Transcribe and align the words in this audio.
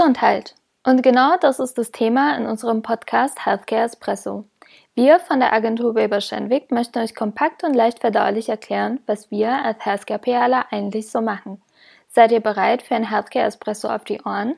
Gesundheit. 0.00 0.54
Und 0.82 1.02
genau 1.02 1.36
das 1.42 1.58
ist 1.58 1.76
das 1.76 1.90
Thema 1.90 2.34
in 2.38 2.46
unserem 2.46 2.80
Podcast 2.80 3.44
Healthcare 3.44 3.84
Espresso. 3.84 4.46
Wir 4.94 5.20
von 5.20 5.40
der 5.40 5.52
Agentur 5.52 5.94
Weber 5.94 6.22
Schenwick 6.22 6.70
möchten 6.70 7.00
euch 7.00 7.14
kompakt 7.14 7.64
und 7.64 7.74
leicht 7.74 7.98
verdaulich 7.98 8.48
erklären, 8.48 9.00
was 9.04 9.30
wir 9.30 9.62
als 9.62 9.84
Healthcare 9.84 10.18
PRler 10.18 10.64
eigentlich 10.70 11.10
so 11.10 11.20
machen. 11.20 11.60
Seid 12.08 12.32
ihr 12.32 12.40
bereit 12.40 12.80
für 12.80 12.94
ein 12.94 13.10
Healthcare 13.10 13.44
Espresso 13.44 13.88
auf 13.88 14.04
die 14.04 14.22
Ohren? 14.24 14.54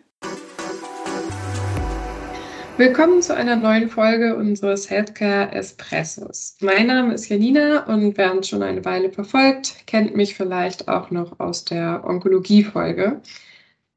Willkommen 2.77 3.21
zu 3.21 3.35
einer 3.35 3.57
neuen 3.57 3.89
Folge 3.89 4.37
unseres 4.37 4.89
Healthcare 4.89 5.51
Espressos. 5.51 6.57
Mein 6.61 6.87
Name 6.87 7.15
ist 7.15 7.29
Janina 7.29 7.87
und 7.87 8.17
wer 8.17 8.33
uns 8.33 8.49
schon 8.49 8.63
eine 8.63 8.85
Weile 8.85 9.11
verfolgt, 9.11 9.89
kennt 9.89 10.15
mich 10.15 10.37
vielleicht 10.37 10.87
auch 10.87 11.11
noch 11.11 11.41
aus 11.41 11.65
der 11.65 12.05
Onkologie-Folge. 12.07 13.21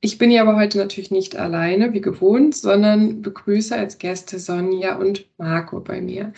Ich 0.05 0.19
bin 0.19 0.29
hier 0.29 0.41
aber 0.41 0.55
heute 0.55 0.77
natürlich 0.77 1.09
nicht 1.09 1.35
alleine, 1.35 1.93
wie 1.93 1.99
gewohnt, 1.99 2.55
sondern 2.55 3.23
begrüße 3.23 3.75
als 3.75 3.97
Gäste 3.97 4.37
Sonja 4.37 4.97
und 4.97 5.25
Marco 5.39 5.79
bei 5.79 5.99
mir. 5.99 6.31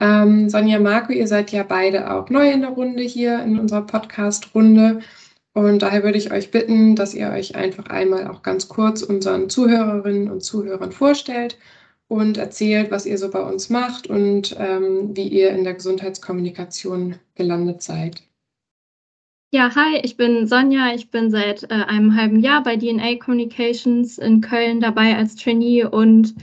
Ähm, 0.00 0.48
Sonja, 0.48 0.80
Marco, 0.80 1.12
ihr 1.12 1.26
seid 1.26 1.52
ja 1.52 1.64
beide 1.64 2.10
auch 2.10 2.30
neu 2.30 2.50
in 2.50 2.62
der 2.62 2.70
Runde 2.70 3.02
hier 3.02 3.42
in 3.42 3.58
unserer 3.58 3.82
Podcast-Runde. 3.82 5.00
Und 5.52 5.82
daher 5.82 6.02
würde 6.02 6.16
ich 6.16 6.32
euch 6.32 6.50
bitten, 6.50 6.96
dass 6.96 7.12
ihr 7.12 7.28
euch 7.28 7.56
einfach 7.56 7.88
einmal 7.88 8.26
auch 8.26 8.42
ganz 8.42 8.68
kurz 8.68 9.02
unseren 9.02 9.50
Zuhörerinnen 9.50 10.30
und 10.30 10.42
Zuhörern 10.42 10.92
vorstellt 10.92 11.58
und 12.06 12.38
erzählt, 12.38 12.90
was 12.90 13.04
ihr 13.04 13.18
so 13.18 13.30
bei 13.30 13.42
uns 13.42 13.68
macht 13.68 14.06
und 14.06 14.56
ähm, 14.58 15.14
wie 15.14 15.28
ihr 15.28 15.50
in 15.50 15.64
der 15.64 15.74
Gesundheitskommunikation 15.74 17.16
gelandet 17.34 17.82
seid. 17.82 18.22
Ja, 19.50 19.74
hi, 19.74 19.98
ich 20.02 20.16
bin 20.18 20.46
Sonja. 20.46 20.92
Ich 20.94 21.10
bin 21.10 21.30
seit 21.30 21.62
äh, 21.64 21.74
einem 21.74 22.14
halben 22.14 22.40
Jahr 22.40 22.62
bei 22.62 22.76
DNA 22.76 23.16
Communications 23.16 24.18
in 24.18 24.42
Köln 24.42 24.80
dabei 24.80 25.16
als 25.16 25.36
Trainee 25.36 25.84
und 25.86 26.34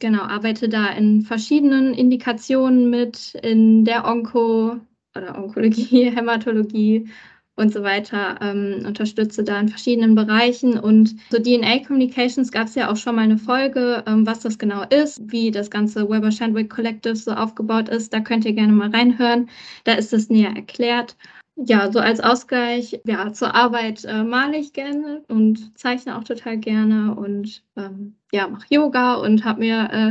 genau 0.00 0.22
arbeite 0.22 0.68
da 0.68 0.86
in 0.90 1.22
verschiedenen 1.22 1.92
Indikationen 1.92 2.88
mit 2.88 3.34
in 3.42 3.84
der 3.84 4.04
Onko 4.06 4.76
oder 5.16 5.36
Onkologie, 5.38 6.10
Hämatologie 6.14 7.08
und 7.56 7.72
so 7.72 7.82
weiter. 7.82 8.38
Ähm, 8.40 8.84
unterstütze 8.86 9.42
da 9.42 9.58
in 9.58 9.68
verschiedenen 9.68 10.14
Bereichen 10.14 10.78
und 10.78 11.16
so 11.30 11.38
DNA 11.40 11.80
Communications 11.84 12.52
gab 12.52 12.68
es 12.68 12.76
ja 12.76 12.90
auch 12.92 12.96
schon 12.96 13.16
mal 13.16 13.22
eine 13.22 13.38
Folge, 13.38 14.04
ähm, 14.06 14.24
was 14.24 14.38
das 14.38 14.56
genau 14.56 14.84
ist, 14.84 15.20
wie 15.32 15.50
das 15.50 15.68
ganze 15.68 16.08
Weber 16.08 16.30
Shandwick 16.30 16.70
Collective 16.70 17.16
so 17.16 17.32
aufgebaut 17.32 17.88
ist. 17.88 18.12
Da 18.14 18.20
könnt 18.20 18.44
ihr 18.44 18.52
gerne 18.52 18.72
mal 18.72 18.90
reinhören. 18.90 19.50
Da 19.82 19.94
ist 19.94 20.12
es 20.12 20.30
näher 20.30 20.54
erklärt. 20.54 21.16
Ja, 21.56 21.92
so 21.92 21.98
als 22.00 22.20
Ausgleich 22.20 23.00
ja, 23.04 23.30
zur 23.32 23.54
Arbeit 23.54 24.04
äh, 24.04 24.24
male 24.24 24.56
ich 24.56 24.72
gerne 24.72 25.22
und 25.28 25.78
zeichne 25.78 26.16
auch 26.18 26.24
total 26.24 26.56
gerne 26.58 27.14
und 27.14 27.62
ähm, 27.76 28.16
ja, 28.32 28.48
mache 28.48 28.66
Yoga 28.70 29.14
und 29.16 29.44
habe 29.44 29.60
mir 29.60 29.88
äh, 29.92 30.08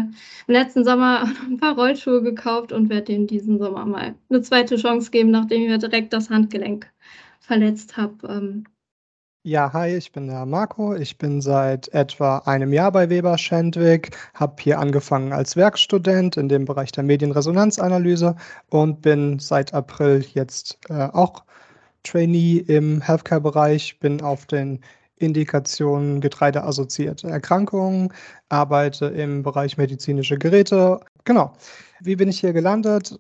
im 0.48 0.54
letzten 0.54 0.84
Sommer 0.86 1.24
ein 1.50 1.58
paar 1.58 1.76
Rollschuhe 1.76 2.22
gekauft 2.22 2.72
und 2.72 2.90
werde 2.90 3.06
denen 3.06 3.26
diesen 3.28 3.58
Sommer 3.58 3.86
mal 3.86 4.16
eine 4.30 4.42
zweite 4.42 4.76
Chance 4.78 5.10
geben, 5.10 5.32
nachdem 5.32 5.64
ich 5.64 5.70
mir 5.70 5.80
direkt 5.80 6.14
das 6.14 6.30
Handgelenk 6.30 6.92
verletzt 7.40 7.98
habe. 7.98 8.28
Ähm, 8.28 8.66
ja, 9.44 9.74
hi, 9.74 9.96
ich 9.96 10.12
bin 10.12 10.28
der 10.28 10.46
Marco. 10.46 10.94
Ich 10.94 11.18
bin 11.18 11.42
seit 11.42 11.88
etwa 11.90 12.40
einem 12.46 12.74
Jahr 12.74 12.92
bei 12.92 13.10
Weber 13.10 13.38
Schendwick, 13.38 14.16
habe 14.36 14.56
hier 14.62 14.80
angefangen 14.80 15.34
als 15.34 15.56
Werkstudent 15.56 16.38
in 16.38 16.48
dem 16.48 16.66
Bereich 16.66 16.92
der 16.92 17.04
Medienresonanzanalyse 17.04 18.36
und 18.70 19.02
bin 19.02 19.40
seit 19.40 19.74
April 19.74 20.24
jetzt 20.34 20.78
äh, 20.90 21.08
auch 21.14 21.44
Trainee 22.04 22.58
im 22.68 23.02
Healthcare-Bereich, 23.02 24.00
bin 24.00 24.22
auf 24.22 24.46
den 24.46 24.80
Indikationen 25.18 26.22
getreideassoziierte 26.22 27.28
Erkrankungen, 27.28 28.14
arbeite 28.50 29.08
im 29.08 29.44
Bereich 29.44 29.78
medizinische 29.78 30.38
Geräte. 30.38 31.00
Genau. 31.26 31.54
Wie 32.00 32.16
bin 32.16 32.30
ich 32.30 32.40
hier 32.40 32.54
gelandet? 32.54 33.20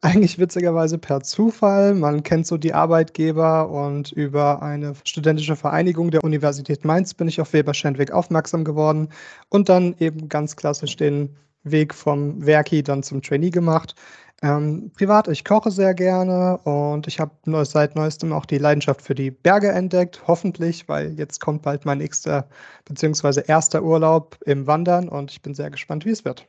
Eigentlich 0.00 0.38
witzigerweise 0.38 0.98
per 0.98 1.22
Zufall. 1.22 1.94
Man 1.94 2.22
kennt 2.22 2.46
so 2.46 2.56
die 2.56 2.74
Arbeitgeber 2.74 3.70
und 3.70 4.12
über 4.12 4.62
eine 4.62 4.94
studentische 5.04 5.56
Vereinigung 5.56 6.10
der 6.10 6.24
Universität 6.24 6.84
Mainz 6.84 7.14
bin 7.14 7.28
ich 7.28 7.40
auf 7.40 7.52
Weber 7.52 7.74
Schendwick 7.74 8.10
aufmerksam 8.10 8.64
geworden 8.64 9.08
und 9.48 9.68
dann 9.68 9.94
eben 9.98 10.28
ganz 10.28 10.56
klassisch 10.56 10.96
den 10.96 11.36
Weg 11.62 11.94
vom 11.94 12.44
Werki 12.44 12.82
dann 12.82 13.02
zum 13.02 13.22
Trainee 13.22 13.50
gemacht. 13.50 13.94
Ähm, 14.42 14.90
privat, 14.94 15.28
ich 15.28 15.44
koche 15.44 15.70
sehr 15.70 15.94
gerne 15.94 16.58
und 16.58 17.06
ich 17.06 17.18
habe 17.20 17.64
seit 17.64 17.96
neuestem 17.96 18.32
auch 18.32 18.44
die 18.44 18.58
Leidenschaft 18.58 19.00
für 19.00 19.14
die 19.14 19.30
Berge 19.30 19.70
entdeckt, 19.70 20.22
hoffentlich, 20.26 20.88
weil 20.88 21.14
jetzt 21.18 21.40
kommt 21.40 21.62
bald 21.62 21.86
mein 21.86 21.98
nächster 21.98 22.46
bzw. 22.84 23.42
erster 23.46 23.82
Urlaub 23.82 24.38
im 24.44 24.66
Wandern 24.66 25.08
und 25.08 25.30
ich 25.30 25.40
bin 25.40 25.54
sehr 25.54 25.70
gespannt, 25.70 26.04
wie 26.04 26.10
es 26.10 26.24
wird. 26.24 26.46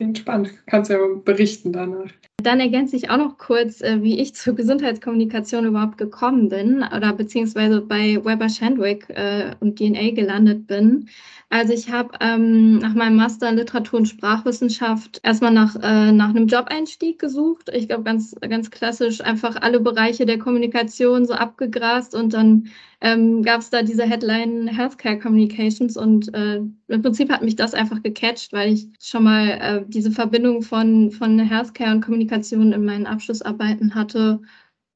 Klingt 0.00 0.16
spannend. 0.16 0.54
Kannst 0.66 0.90
ja 0.90 0.96
berichten 1.24 1.72
danach. 1.72 2.10
Dann 2.42 2.60
ergänze 2.60 2.96
ich 2.96 3.10
auch 3.10 3.16
noch 3.16 3.38
kurz, 3.38 3.80
äh, 3.80 4.02
wie 4.02 4.20
ich 4.20 4.34
zur 4.34 4.54
Gesundheitskommunikation 4.54 5.66
überhaupt 5.66 5.98
gekommen 5.98 6.48
bin 6.48 6.84
oder 6.96 7.12
beziehungsweise 7.12 7.80
bei 7.80 8.24
Weber 8.24 8.48
Shandwick 8.48 9.08
äh, 9.10 9.54
und 9.60 9.78
DNA 9.78 10.12
gelandet 10.12 10.66
bin. 10.66 11.08
Also 11.52 11.72
ich 11.72 11.90
habe 11.90 12.10
ähm, 12.20 12.78
nach 12.78 12.94
meinem 12.94 13.16
Master 13.16 13.48
in 13.48 13.56
Literatur 13.56 13.98
und 13.98 14.06
Sprachwissenschaft 14.06 15.18
erstmal 15.24 15.52
nach, 15.52 15.74
äh, 15.82 16.12
nach 16.12 16.28
einem 16.28 16.46
Job-Einstieg 16.46 17.18
gesucht. 17.18 17.70
Ich 17.74 17.88
glaube, 17.88 18.04
ganz, 18.04 18.36
ganz 18.40 18.70
klassisch 18.70 19.20
einfach 19.20 19.56
alle 19.60 19.80
Bereiche 19.80 20.26
der 20.26 20.38
Kommunikation 20.38 21.26
so 21.26 21.34
abgegrast 21.34 22.14
und 22.14 22.34
dann 22.34 22.68
ähm, 23.00 23.42
gab 23.42 23.62
es 23.62 23.70
da 23.70 23.82
diese 23.82 24.04
Headline 24.04 24.68
Healthcare 24.68 25.18
Communications 25.18 25.96
und 25.96 26.32
äh, 26.34 26.60
im 26.86 27.02
Prinzip 27.02 27.32
hat 27.32 27.42
mich 27.42 27.56
das 27.56 27.74
einfach 27.74 28.00
gecatcht, 28.00 28.52
weil 28.52 28.72
ich 28.74 28.88
schon 29.02 29.24
mal 29.24 29.48
äh, 29.48 29.84
diese 29.88 30.12
Verbindung 30.12 30.62
von, 30.62 31.10
von 31.10 31.38
Healthcare 31.40 31.92
und 31.92 32.02
Kommunikation 32.02 32.29
in 32.30 32.84
meinen 32.84 33.06
Abschlussarbeiten 33.06 33.94
hatte 33.94 34.40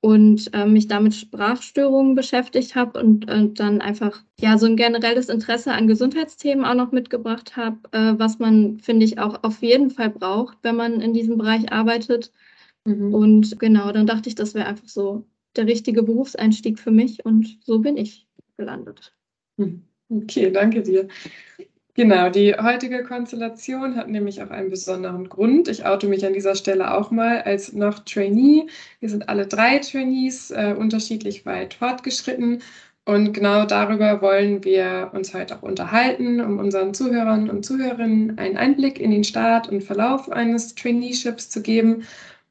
und 0.05 0.53
äh, 0.53 0.67
mich 0.67 0.87
damit 0.87 1.15
Sprachstörungen 1.15 2.15
beschäftigt 2.15 2.75
habe 2.75 3.01
und, 3.01 3.31
und, 3.31 3.59
dann 3.59 3.81
einfach 3.81 4.23
ja 4.39 4.59
so 4.59 4.67
ein 4.67 4.77
generelles 4.77 5.31
Interesse 5.31 5.73
an 5.73 5.89
Gesundheitsthemen 5.89 6.67
auch 6.67 6.75
noch 6.75 6.93
mitgebracht 6.93 7.57
habe, 7.57 7.79
äh, 7.93 8.19
was 8.19 8.39
man, 8.39 8.79
finde 8.81 9.07
ich, 9.07 9.19
auch 9.19 9.43
auf 9.43 9.63
jeden 9.63 9.91
Fall 9.91 10.11
braucht, 10.11 10.59
wenn 10.63 10.77
man 10.77 11.01
in 11.01 11.15
diesem 11.15 11.39
Bereich 11.39 11.73
arbeitet. 11.73 12.33
Mhm. 12.85 13.15
Und 13.15 13.59
genau, 13.59 13.93
dann 13.93 14.07
dachte 14.07 14.29
ich, 14.29 14.35
das 14.35 14.53
wäre 14.53 14.67
einfach 14.67 14.89
so 14.89 15.25
der 15.57 15.67
richtige 15.67 16.03
Berufseinstieg 16.03 16.79
für 16.79 16.91
mich 16.91 17.25
und 17.25 17.59
so 17.65 17.79
bin 17.79 17.97
ich 17.97 18.27
gelandet. 18.59 19.17
Mhm. 19.57 19.85
Okay, 20.11 20.51
danke 20.51 20.83
dir. 20.83 21.09
Genau, 21.97 22.29
die 22.29 22.55
heutige 22.57 23.05
Konstellation 23.05 23.95
hat 23.95 24.09
nämlich 24.09 24.43
auch 24.43 24.51
einen 24.51 24.69
besonderen 24.69 25.29
Grund. 25.29 25.69
Ich 25.69 25.87
oute 25.87 26.09
mich 26.09 26.27
an 26.27 26.33
dieser 26.33 26.57
Stelle 26.57 26.93
auch 26.93 27.13
mal 27.13 27.43
als 27.43 27.73
noch 27.73 28.01
Trainee. 28.01 28.67
Wir 28.99 29.09
sind 29.09 29.29
alle 29.29 29.47
drei 29.47 29.79
Trainees, 29.79 30.51
äh, 30.51 30.75
unterschiedlich 30.77 31.47
weit 31.47 31.75
fortgeschritten. 31.75 32.63
Und 33.05 33.33
genau 33.33 33.65
darüber 33.65 34.23
wollen 34.23 34.65
wir 34.65 35.11
uns 35.15 35.35
heute 35.35 35.57
auch 35.57 35.63
unterhalten, 35.63 36.41
um 36.41 36.59
unseren 36.59 36.95
Zuhörern 36.95 37.49
und 37.49 37.65
Zuhörerinnen 37.65 38.39
einen 38.39 38.57
Einblick 38.57 38.99
in 38.99 39.13
den 39.13 39.23
Start 39.25 39.69
und 39.69 39.85
Verlauf 39.85 40.31
eines 40.33 40.75
Traineeships 40.75 41.49
zu 41.51 41.63
geben 41.63 42.05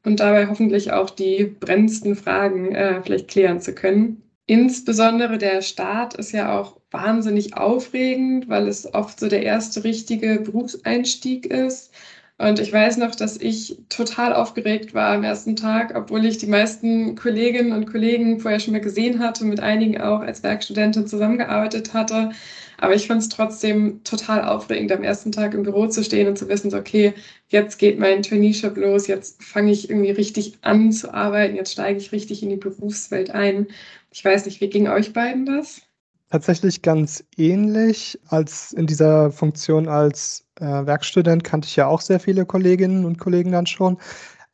und 0.06 0.20
dabei 0.22 0.48
hoffentlich 0.48 0.94
auch 0.94 1.10
die 1.10 1.46
brennendsten 1.46 2.16
Fragen 2.16 2.74
äh, 2.76 3.02
vielleicht 3.04 3.28
klären 3.30 3.60
zu 3.60 3.76
können. 3.76 4.23
Insbesondere 4.46 5.38
der 5.38 5.62
Start 5.62 6.16
ist 6.16 6.34
ja 6.34 6.60
auch 6.60 6.78
wahnsinnig 6.92 7.56
aufregend, 7.56 8.50
weil 8.50 8.68
es 8.68 8.94
oft 8.94 9.20
so 9.20 9.30
der 9.30 9.44
erste 9.44 9.84
richtige 9.86 10.40
Berufseinstieg 10.40 11.46
ist. 11.46 11.94
Und 12.38 12.60
ich 12.60 12.74
weiß 12.74 12.98
noch, 12.98 13.16
dass 13.16 13.38
ich 13.38 13.78
total 13.90 14.34
aufgeregt 14.34 14.94
war 14.94 15.14
am 15.14 15.24
ersten 15.24 15.56
Tag, 15.56 15.96
obwohl 15.96 16.26
ich 16.26 16.40
die 16.40 16.48
meisten 16.48 17.16
Kolleginnen 17.16 17.72
und 17.72 17.86
Kollegen 17.86 18.40
vorher 18.40 18.60
schon 18.60 18.74
mal 18.74 18.82
gesehen 18.82 19.20
hatte, 19.20 19.46
mit 19.46 19.62
einigen 19.62 20.02
auch 20.02 20.20
als 20.20 20.44
Werkstudentin 20.44 21.08
zusammengearbeitet 21.08 21.94
hatte. 21.94 22.32
Aber 22.78 22.96
ich 22.96 23.08
fand 23.08 23.22
es 23.22 23.30
trotzdem 23.30 24.04
total 24.04 24.44
aufregend, 24.44 24.92
am 24.92 25.04
ersten 25.04 25.32
Tag 25.32 25.54
im 25.54 25.64
Büro 25.64 25.88
zu 25.88 26.04
stehen 26.04 26.28
und 26.28 26.38
zu 26.38 26.50
wissen, 26.50 26.70
so, 26.72 26.78
okay, 26.78 27.14
jetzt 27.48 27.78
geht 27.78 27.98
mein 28.00 28.24
Traineeship 28.24 28.76
los, 28.78 29.08
jetzt 29.08 29.42
fange 29.42 29.72
ich 29.72 29.90
irgendwie 29.90 30.12
richtig 30.12 30.58
an 30.64 30.92
zu 30.92 31.14
arbeiten, 31.14 31.56
jetzt 31.56 31.72
steige 31.72 32.00
ich 32.00 32.12
richtig 32.12 32.44
in 32.44 32.50
die 32.50 32.58
Berufswelt 32.58 33.30
ein. 33.32 33.68
Ich 34.14 34.24
weiß 34.24 34.46
nicht, 34.46 34.62
wie 34.62 34.70
ging 34.70 34.88
euch 34.88 35.12
beiden 35.12 35.48
das? 35.48 35.82
Tatsächlich 36.30 36.84
ganz 36.84 37.24
ähnlich. 37.36 38.20
Als 38.28 38.72
in 38.72 38.86
dieser 38.86 39.32
Funktion 39.32 39.88
als 39.88 40.46
äh, 40.60 40.66
Werkstudent 40.66 41.44
kannte 41.44 41.68
ich 41.68 41.76
ja 41.76 41.88
auch 41.88 42.00
sehr 42.00 42.20
viele 42.20 42.46
Kolleginnen 42.46 43.06
und 43.06 43.18
Kollegen 43.18 43.52
dann 43.52 43.66
schon. 43.66 43.98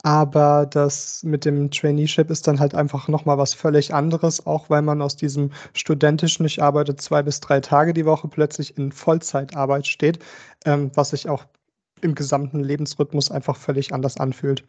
Aber 0.01 0.65
das 0.65 1.23
mit 1.23 1.43
dem 1.43 1.71
Traineeship 1.71 2.29
ist 2.29 2.47
dann 2.47 2.61
halt 2.61 2.73
einfach 2.73 3.09
nochmal 3.09 3.37
was 3.37 3.53
völlig 3.53 3.93
anderes, 3.93 4.45
auch 4.45 4.69
weil 4.69 4.81
man 4.81 5.01
aus 5.01 5.17
diesem 5.17 5.51
studentischen, 5.73 6.45
ich 6.45 6.63
arbeite 6.63 6.95
zwei 6.95 7.21
bis 7.21 7.41
drei 7.41 7.59
Tage 7.59 7.93
die 7.93 8.05
Woche, 8.05 8.29
plötzlich 8.29 8.77
in 8.77 8.93
Vollzeitarbeit 8.93 9.87
steht, 9.87 10.19
ähm, 10.63 10.89
was 10.95 11.09
sich 11.09 11.27
auch 11.27 11.43
im 11.99 12.15
gesamten 12.15 12.61
Lebensrhythmus 12.63 13.29
einfach 13.29 13.57
völlig 13.57 13.93
anders 13.93 14.15
anfühlt. 14.15 14.63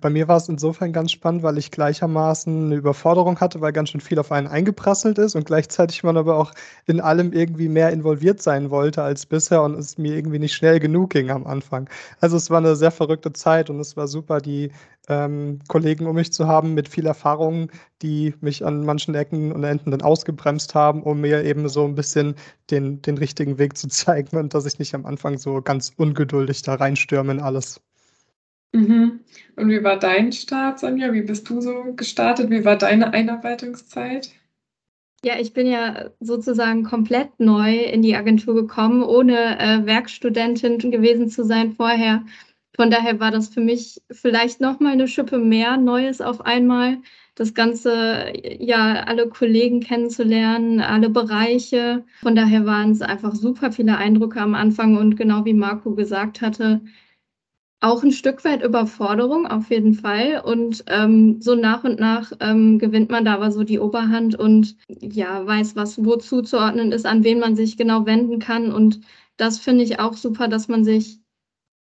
Bei 0.00 0.10
mir 0.10 0.28
war 0.28 0.36
es 0.36 0.48
insofern 0.48 0.92
ganz 0.92 1.12
spannend, 1.12 1.42
weil 1.42 1.56
ich 1.56 1.70
gleichermaßen 1.70 2.66
eine 2.66 2.74
Überforderung 2.74 3.40
hatte, 3.40 3.60
weil 3.60 3.72
ganz 3.72 3.90
schön 3.90 4.00
viel 4.00 4.18
auf 4.18 4.32
einen 4.32 4.48
eingeprasselt 4.48 5.18
ist 5.18 5.34
und 5.34 5.46
gleichzeitig 5.46 6.02
man 6.02 6.16
aber 6.16 6.36
auch 6.36 6.52
in 6.86 7.00
allem 7.00 7.32
irgendwie 7.32 7.68
mehr 7.68 7.90
involviert 7.90 8.42
sein 8.42 8.70
wollte 8.70 9.02
als 9.02 9.24
bisher 9.24 9.62
und 9.62 9.74
es 9.78 9.96
mir 9.96 10.14
irgendwie 10.14 10.38
nicht 10.38 10.52
schnell 10.54 10.78
genug 10.78 11.10
ging 11.10 11.30
am 11.30 11.46
Anfang. 11.46 11.88
Also 12.20 12.36
es 12.36 12.50
war 12.50 12.58
eine 12.58 12.76
sehr 12.76 12.90
verrückte 12.90 13.32
Zeit 13.32 13.70
und 13.70 13.80
es 13.80 13.96
war 13.96 14.06
super, 14.06 14.40
die 14.40 14.72
ähm, 15.08 15.60
Kollegen 15.68 16.06
um 16.06 16.16
mich 16.16 16.32
zu 16.32 16.46
haben 16.46 16.74
mit 16.74 16.88
viel 16.88 17.06
Erfahrung, 17.06 17.70
die 18.02 18.34
mich 18.40 18.64
an 18.64 18.84
manchen 18.84 19.14
Ecken 19.14 19.52
und 19.52 19.64
Enden 19.64 19.90
dann 19.90 20.02
ausgebremst 20.02 20.74
haben, 20.74 21.02
um 21.02 21.20
mir 21.20 21.44
eben 21.44 21.68
so 21.68 21.84
ein 21.84 21.94
bisschen 21.94 22.34
den, 22.70 23.00
den 23.02 23.16
richtigen 23.16 23.58
Weg 23.58 23.76
zu 23.78 23.88
zeigen 23.88 24.36
und 24.36 24.54
dass 24.54 24.66
ich 24.66 24.78
nicht 24.78 24.94
am 24.94 25.06
Anfang 25.06 25.38
so 25.38 25.62
ganz 25.62 25.92
ungeduldig 25.96 26.62
da 26.62 26.74
reinstürme 26.74 27.32
in 27.32 27.40
alles. 27.40 27.80
Mhm. 28.74 29.20
Und 29.54 29.70
wie 29.70 29.84
war 29.84 29.98
dein 29.98 30.32
Start, 30.32 30.80
Sonja? 30.80 31.12
Wie 31.12 31.22
bist 31.22 31.48
du 31.48 31.60
so 31.60 31.94
gestartet? 31.94 32.50
Wie 32.50 32.64
war 32.64 32.76
deine 32.76 33.12
Einarbeitungszeit? 33.12 34.30
Ja, 35.24 35.38
ich 35.38 35.52
bin 35.52 35.68
ja 35.68 36.10
sozusagen 36.18 36.82
komplett 36.82 37.38
neu 37.38 37.76
in 37.76 38.02
die 38.02 38.16
Agentur 38.16 38.54
gekommen, 38.54 39.02
ohne 39.04 39.58
äh, 39.58 39.86
Werkstudentin 39.86 40.90
gewesen 40.90 41.28
zu 41.28 41.44
sein 41.44 41.72
vorher. 41.72 42.24
Von 42.76 42.90
daher 42.90 43.20
war 43.20 43.30
das 43.30 43.48
für 43.48 43.60
mich 43.60 44.02
vielleicht 44.10 44.60
noch 44.60 44.80
mal 44.80 44.92
eine 44.92 45.06
Schippe 45.06 45.38
mehr 45.38 45.76
Neues 45.76 46.20
auf 46.20 46.40
einmal. 46.40 46.98
Das 47.36 47.54
Ganze, 47.54 48.32
ja, 48.58 49.04
alle 49.04 49.28
Kollegen 49.28 49.80
kennenzulernen, 49.80 50.80
alle 50.80 51.10
Bereiche. 51.10 52.04
Von 52.22 52.34
daher 52.34 52.66
waren 52.66 52.90
es 52.90 53.02
einfach 53.02 53.36
super 53.36 53.70
viele 53.70 53.96
Eindrücke 53.96 54.40
am 54.40 54.54
Anfang 54.56 54.96
und 54.96 55.16
genau 55.16 55.44
wie 55.44 55.54
Marco 55.54 55.94
gesagt 55.94 56.40
hatte, 56.42 56.80
auch 57.84 58.02
ein 58.02 58.12
Stück 58.12 58.44
weit 58.44 58.62
Überforderung 58.62 59.46
auf 59.46 59.70
jeden 59.70 59.94
Fall. 59.94 60.40
Und 60.44 60.84
ähm, 60.88 61.40
so 61.42 61.54
nach 61.54 61.84
und 61.84 62.00
nach 62.00 62.32
ähm, 62.40 62.78
gewinnt 62.78 63.10
man 63.10 63.24
da 63.24 63.34
aber 63.34 63.52
so 63.52 63.62
die 63.62 63.78
Oberhand 63.78 64.36
und 64.36 64.76
ja, 64.88 65.46
weiß, 65.46 65.76
was 65.76 66.02
wo 66.04 66.16
zuzuordnen 66.16 66.92
ist, 66.92 67.04
an 67.06 67.24
wen 67.24 67.38
man 67.40 67.56
sich 67.56 67.76
genau 67.76 68.06
wenden 68.06 68.38
kann. 68.38 68.72
Und 68.72 69.00
das 69.36 69.58
finde 69.58 69.84
ich 69.84 70.00
auch 70.00 70.14
super, 70.14 70.48
dass 70.48 70.68
man 70.68 70.84
sich 70.84 71.20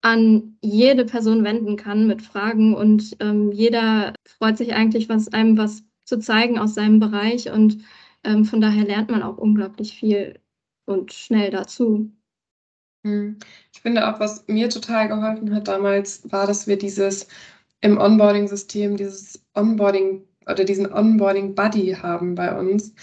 an 0.01 0.57
jede 0.62 1.06
Person 1.06 1.44
wenden 1.44 1.75
kann 1.75 2.07
mit 2.07 2.22
Fragen 2.22 2.74
und 2.75 3.18
ähm, 3.19 3.52
jeder 3.52 4.13
freut 4.25 4.57
sich 4.57 4.74
eigentlich, 4.74 5.10
was 5.10 5.28
einem 5.34 5.57
was 5.57 5.84
zu 6.06 6.19
zeigen 6.19 6.57
aus 6.57 6.75
seinem 6.75 7.00
Bereich 7.02 7.52
und 7.52 7.84
ähm, 8.24 8.45
von 8.45 8.62
daher 8.62 8.86
lernt 8.86 9.12
man 9.12 9.24
auch 9.24 9.38
unglaublich 9.38 9.94
viel 9.95 10.40
und 10.86 11.12
schnell 11.13 11.52
dazu. 11.52 12.12
Hm. 13.04 13.38
Ich 13.74 13.81
finde 13.81 14.07
auch, 14.07 14.19
was 14.19 14.46
mir 14.48 14.69
total 14.69 15.07
geholfen 15.07 15.54
hat 15.56 15.68
damals, 15.68 16.22
war, 16.31 16.48
dass 16.48 16.68
wir 16.68 16.78
dieses 16.78 17.28
im 17.81 17.98
Onboarding-System, 17.98 18.98
dieses 18.98 19.42
Onboarding 19.56 20.24
oder 20.46 20.66
diesen 20.66 20.92
Onboarding-Buddy 20.92 21.98
haben 22.01 22.36
bei 22.36 22.57
uns. 22.57 22.94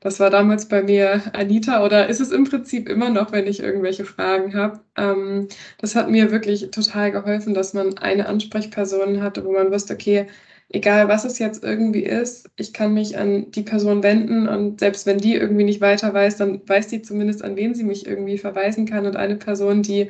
Das 0.00 0.20
war 0.20 0.30
damals 0.30 0.68
bei 0.68 0.82
mir 0.82 1.22
Anita 1.34 1.84
oder 1.84 2.08
ist 2.08 2.20
es 2.20 2.30
im 2.30 2.44
Prinzip 2.44 2.88
immer 2.88 3.10
noch, 3.10 3.32
wenn 3.32 3.46
ich 3.46 3.60
irgendwelche 3.60 4.04
Fragen 4.04 4.54
habe. 4.54 4.80
Ähm, 4.96 5.48
das 5.78 5.94
hat 5.96 6.10
mir 6.10 6.30
wirklich 6.30 6.70
total 6.70 7.10
geholfen, 7.12 7.54
dass 7.54 7.74
man 7.74 7.98
eine 7.98 8.26
Ansprechperson 8.28 9.22
hatte, 9.22 9.44
wo 9.44 9.52
man 9.52 9.72
wusste, 9.72 9.94
okay, 9.94 10.26
egal 10.70 11.08
was 11.08 11.24
es 11.24 11.38
jetzt 11.38 11.64
irgendwie 11.64 12.02
ist, 12.02 12.50
ich 12.56 12.72
kann 12.72 12.94
mich 12.94 13.16
an 13.18 13.50
die 13.52 13.62
Person 13.62 14.02
wenden 14.02 14.48
und 14.48 14.80
selbst 14.80 15.06
wenn 15.06 15.18
die 15.18 15.34
irgendwie 15.34 15.64
nicht 15.64 15.80
weiter 15.80 16.12
weiß, 16.12 16.36
dann 16.36 16.60
weiß 16.68 16.88
die 16.88 17.02
zumindest, 17.02 17.42
an 17.42 17.56
wen 17.56 17.74
sie 17.74 17.84
mich 17.84 18.06
irgendwie 18.06 18.38
verweisen 18.38 18.86
kann. 18.86 19.06
Und 19.06 19.16
eine 19.16 19.36
Person, 19.36 19.82
die 19.82 20.08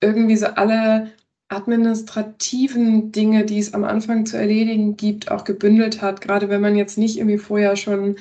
irgendwie 0.00 0.36
so 0.36 0.46
alle 0.46 1.12
administrativen 1.48 3.12
Dinge, 3.12 3.44
die 3.46 3.58
es 3.58 3.74
am 3.74 3.84
Anfang 3.84 4.26
zu 4.26 4.36
erledigen 4.36 4.96
gibt, 4.96 5.30
auch 5.30 5.44
gebündelt 5.44 6.02
hat, 6.02 6.20
gerade 6.20 6.50
wenn 6.50 6.60
man 6.60 6.76
jetzt 6.76 6.98
nicht 6.98 7.18
irgendwie 7.18 7.38
vorher 7.38 7.76
schon 7.76 8.16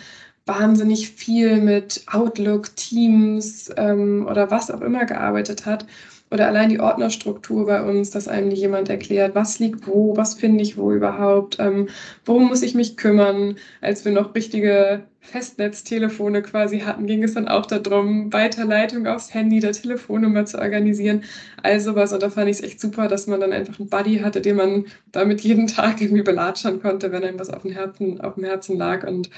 wahnsinnig 0.45 1.09
viel 1.11 1.61
mit 1.61 2.05
Outlook, 2.07 2.75
Teams 2.77 3.69
ähm, 3.77 4.25
oder 4.29 4.49
was 4.51 4.71
auch 4.71 4.81
immer 4.81 5.05
gearbeitet 5.05 5.65
hat 5.65 5.85
oder 6.29 6.47
allein 6.47 6.69
die 6.69 6.79
Ordnerstruktur 6.79 7.65
bei 7.65 7.81
uns, 7.83 8.09
dass 8.11 8.27
einem 8.27 8.51
jemand 8.51 8.89
erklärt, 8.89 9.33
was 9.35 9.59
liegt 9.59 9.87
wo, 9.87 10.17
was 10.17 10.33
finde 10.33 10.61
ich 10.63 10.77
wo 10.77 10.91
überhaupt, 10.91 11.57
ähm, 11.59 11.87
worum 12.25 12.47
muss 12.47 12.63
ich 12.63 12.75
mich 12.75 12.97
kümmern. 12.97 13.57
Als 13.81 14.03
wir 14.03 14.11
noch 14.11 14.35
richtige 14.35 15.05
Festnetztelefone 15.21 16.41
quasi 16.41 16.79
hatten, 16.79 17.05
ging 17.07 17.23
es 17.23 17.33
dann 17.33 17.47
auch 17.47 17.65
darum, 17.65 18.31
Weiterleitung 18.33 19.07
aufs 19.07 19.33
Handy, 19.33 19.59
der 19.59 19.71
Telefonnummer 19.73 20.45
zu 20.45 20.59
organisieren, 20.59 21.23
all 21.63 21.79
sowas. 21.79 22.11
Und 22.13 22.23
da 22.23 22.29
fand 22.29 22.49
ich 22.49 22.57
es 22.57 22.63
echt 22.63 22.81
super, 22.81 23.07
dass 23.07 23.27
man 23.27 23.39
dann 23.39 23.53
einfach 23.53 23.79
einen 23.79 23.89
Buddy 23.89 24.19
hatte, 24.19 24.41
den 24.41 24.57
man 24.57 24.85
damit 25.11 25.41
jeden 25.41 25.67
Tag 25.67 26.01
irgendwie 26.01 26.23
belatschern 26.23 26.81
konnte, 26.81 27.11
wenn 27.11 27.23
einem 27.23 27.39
was 27.39 27.49
auf 27.49 27.61
dem 27.61 27.71
Herzen, 27.71 28.19
auf 28.21 28.35
dem 28.35 28.43
Herzen 28.43 28.77
lag. 28.77 29.07
Und 29.07 29.29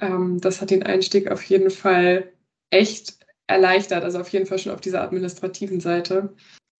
ähm, 0.00 0.40
das 0.40 0.60
hat 0.60 0.70
den 0.70 0.82
Einstieg 0.84 1.30
auf 1.30 1.42
jeden 1.44 1.70
Fall 1.70 2.32
echt 2.70 3.17
erleichtert, 3.48 4.04
also 4.04 4.20
auf 4.20 4.28
jeden 4.28 4.46
Fall 4.46 4.58
schon 4.58 4.72
auf 4.72 4.80
dieser 4.80 5.02
administrativen 5.02 5.80
Seite. 5.80 6.34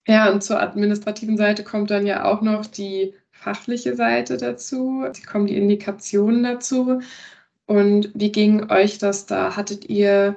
Ja, 0.06 0.30
und 0.32 0.42
zur 0.42 0.60
administrativen 0.60 1.36
Seite 1.36 1.64
kommt 1.64 1.90
dann 1.90 2.06
ja 2.06 2.24
auch 2.24 2.40
noch 2.40 2.66
die 2.66 3.14
fachliche 3.32 3.94
Seite 3.96 4.36
dazu. 4.36 5.04
Es 5.10 5.26
kommen 5.26 5.46
die 5.46 5.56
Indikationen 5.56 6.42
dazu. 6.44 7.00
Und 7.66 8.10
wie 8.14 8.32
ging 8.32 8.70
euch 8.70 8.98
das 8.98 9.26
da? 9.26 9.56
Hattet 9.56 9.88
ihr 9.90 10.36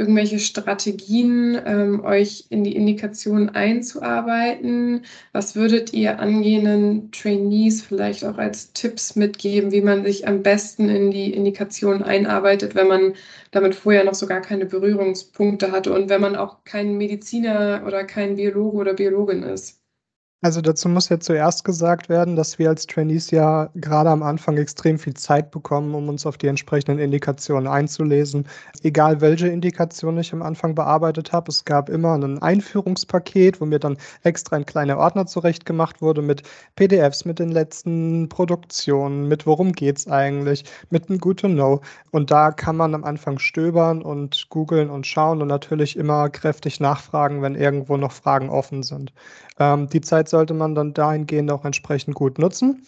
irgendwelche 0.00 0.38
Strategien, 0.40 1.60
ähm, 1.64 2.02
euch 2.04 2.46
in 2.50 2.64
die 2.64 2.74
Indikation 2.74 3.50
einzuarbeiten? 3.50 5.04
Was 5.32 5.54
würdet 5.54 5.92
ihr 5.92 6.18
angehenden 6.18 7.12
Trainees 7.12 7.82
vielleicht 7.82 8.24
auch 8.24 8.38
als 8.38 8.72
Tipps 8.72 9.14
mitgeben, 9.16 9.70
wie 9.72 9.82
man 9.82 10.04
sich 10.04 10.26
am 10.26 10.42
besten 10.42 10.88
in 10.88 11.10
die 11.12 11.32
Indikation 11.34 12.02
einarbeitet, 12.02 12.74
wenn 12.74 12.88
man 12.88 13.14
damit 13.52 13.74
vorher 13.74 14.04
noch 14.04 14.14
so 14.14 14.26
gar 14.26 14.40
keine 14.40 14.66
Berührungspunkte 14.66 15.70
hatte 15.72 15.92
und 15.92 16.08
wenn 16.08 16.20
man 16.20 16.36
auch 16.36 16.64
kein 16.64 16.96
Mediziner 16.96 17.84
oder 17.86 18.04
kein 18.04 18.36
Biologe 18.36 18.76
oder 18.78 18.94
Biologin 18.94 19.42
ist? 19.44 19.79
Also 20.42 20.62
dazu 20.62 20.88
muss 20.88 21.10
ja 21.10 21.20
zuerst 21.20 21.64
gesagt 21.64 22.08
werden, 22.08 22.34
dass 22.34 22.58
wir 22.58 22.70
als 22.70 22.86
Trainees 22.86 23.30
ja 23.30 23.68
gerade 23.74 24.08
am 24.08 24.22
Anfang 24.22 24.56
extrem 24.56 24.98
viel 24.98 25.12
Zeit 25.12 25.50
bekommen, 25.50 25.94
um 25.94 26.08
uns 26.08 26.24
auf 26.24 26.38
die 26.38 26.46
entsprechenden 26.46 26.98
Indikationen 26.98 27.66
einzulesen. 27.66 28.48
Egal 28.82 29.20
welche 29.20 29.48
Indikation 29.48 30.16
ich 30.16 30.32
am 30.32 30.40
Anfang 30.40 30.74
bearbeitet 30.74 31.32
habe, 31.32 31.50
es 31.50 31.66
gab 31.66 31.90
immer 31.90 32.14
ein 32.14 32.40
Einführungspaket, 32.40 33.60
wo 33.60 33.66
mir 33.66 33.80
dann 33.80 33.98
extra 34.22 34.56
ein 34.56 34.64
kleiner 34.64 34.96
Ordner 34.96 35.26
zurechtgemacht 35.26 36.00
wurde 36.00 36.22
mit 36.22 36.42
PDFs, 36.74 37.26
mit 37.26 37.38
den 37.38 37.52
letzten 37.52 38.30
Produktionen, 38.30 39.28
mit 39.28 39.46
worum 39.46 39.72
geht's 39.72 40.08
eigentlich, 40.08 40.64
mit 40.88 41.10
einem 41.10 41.18
Good 41.18 41.40
to 41.40 41.48
Know. 41.48 41.82
Und 42.12 42.30
da 42.30 42.50
kann 42.50 42.76
man 42.78 42.94
am 42.94 43.04
Anfang 43.04 43.38
stöbern 43.38 44.00
und 44.00 44.46
googeln 44.48 44.88
und 44.88 45.06
schauen 45.06 45.42
und 45.42 45.48
natürlich 45.48 45.96
immer 45.98 46.30
kräftig 46.30 46.80
nachfragen, 46.80 47.42
wenn 47.42 47.56
irgendwo 47.56 47.98
noch 47.98 48.12
Fragen 48.12 48.48
offen 48.48 48.82
sind. 48.82 49.12
Ähm, 49.60 49.88
die 49.88 50.00
Zeit 50.00 50.28
sollte 50.28 50.54
man 50.54 50.74
dann 50.74 50.94
dahingehend 50.94 51.50
auch 51.52 51.64
entsprechend 51.64 52.16
gut 52.16 52.38
nutzen. 52.38 52.84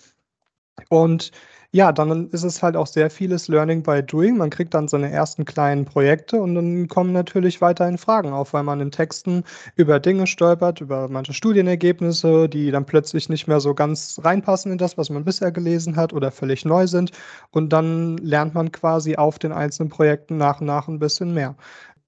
Und 0.89 1.33
ja, 1.75 1.91
dann 1.91 2.29
ist 2.31 2.43
es 2.43 2.63
halt 2.63 2.77
auch 2.77 2.87
sehr 2.87 3.09
vieles 3.09 3.49
Learning 3.49 3.83
by 3.83 4.03
Doing. 4.03 4.37
Man 4.37 4.51
kriegt 4.51 4.75
dann 4.75 4.89
seine 4.89 5.11
ersten 5.11 5.47
kleinen 5.47 5.87
Projekte 5.87 6.37
und 6.37 6.55
dann 6.55 6.87
kommen 6.87 7.13
natürlich 7.13 7.63
weiterhin 7.63 7.97
Fragen 7.97 8.33
auf, 8.35 8.53
weil 8.53 8.63
man 8.63 8.81
in 8.81 8.91
Texten 8.91 9.45
über 9.77 9.99
Dinge 9.99 10.27
stolpert, 10.27 10.83
über 10.83 11.09
manche 11.09 11.33
Studienergebnisse, 11.33 12.49
die 12.51 12.71
dann 12.71 12.85
plötzlich 12.85 13.31
nicht 13.31 13.49
mehr 13.49 13.61
so 13.61 13.75
ganz 13.75 14.21
reinpassen 14.23 14.71
in 14.73 14.79
das, 14.79 14.99
was 14.99 15.09
man 15.09 15.25
bisher 15.25 15.51
gelesen 15.51 15.97
hat 15.97 16.13
oder 16.13 16.31
völlig 16.31 16.67
neu 16.67 16.87
sind. 16.87 17.11
Und 17.53 17.71
dann 17.73 18.19
lernt 18.19 18.53
man 18.55 18.71
quasi 18.71 19.17
auf 19.17 19.39
den 19.39 19.53
einzelnen 19.53 19.89
Projekten 19.89 20.37
nach 20.37 20.61
und 20.61 20.67
nach 20.67 20.89
ein 20.89 20.99
bisschen 20.99 21.33
mehr. 21.33 21.57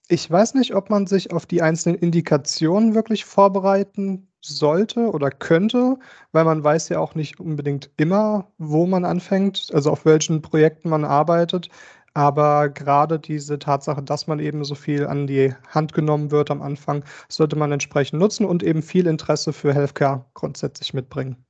Ich 0.08 0.30
weiß 0.30 0.54
nicht, 0.54 0.74
ob 0.74 0.88
man 0.90 1.06
sich 1.06 1.32
auf 1.32 1.44
die 1.46 1.60
einzelnen 1.62 1.98
Indikationen 1.98 2.94
wirklich 2.94 3.24
vorbereiten 3.26 4.28
sollte 4.40 5.10
oder 5.10 5.30
könnte, 5.30 5.98
weil 6.32 6.44
man 6.44 6.62
weiß 6.64 6.88
ja 6.90 6.98
auch 7.00 7.14
nicht 7.14 7.38
unbedingt 7.40 7.90
immer, 7.98 8.50
wo 8.58 8.86
man 8.86 9.04
anfängt, 9.04 9.70
also 9.74 9.90
auf 9.90 10.04
welchen 10.06 10.40
Projekten 10.42 10.88
man 10.90 11.04
arbeitet. 11.04 11.68
Aber 12.14 12.68
gerade 12.70 13.18
diese 13.18 13.58
Tatsache, 13.58 14.02
dass 14.02 14.26
man 14.26 14.38
eben 14.40 14.64
so 14.64 14.74
viel 14.74 15.06
an 15.06 15.26
die 15.26 15.54
Hand 15.68 15.92
genommen 15.94 16.30
wird 16.30 16.50
am 16.50 16.62
Anfang, 16.62 17.04
sollte 17.28 17.56
man 17.56 17.72
entsprechend 17.72 18.20
nutzen 18.20 18.44
und 18.46 18.62
eben 18.62 18.82
viel 18.82 19.06
Interesse 19.06 19.52
für 19.52 19.74
Healthcare 19.74 20.24
grundsätzlich 20.34 20.94
mitbringen. 20.94 21.44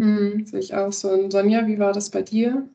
Hm, 0.00 0.44
sehe 0.46 0.58
ich 0.60 0.74
auch 0.74 0.92
so. 0.92 1.10
Und 1.10 1.30
Sonja, 1.32 1.66
wie 1.68 1.78
war 1.78 1.92
das 1.92 2.10
bei 2.10 2.22
dir? 2.22 2.68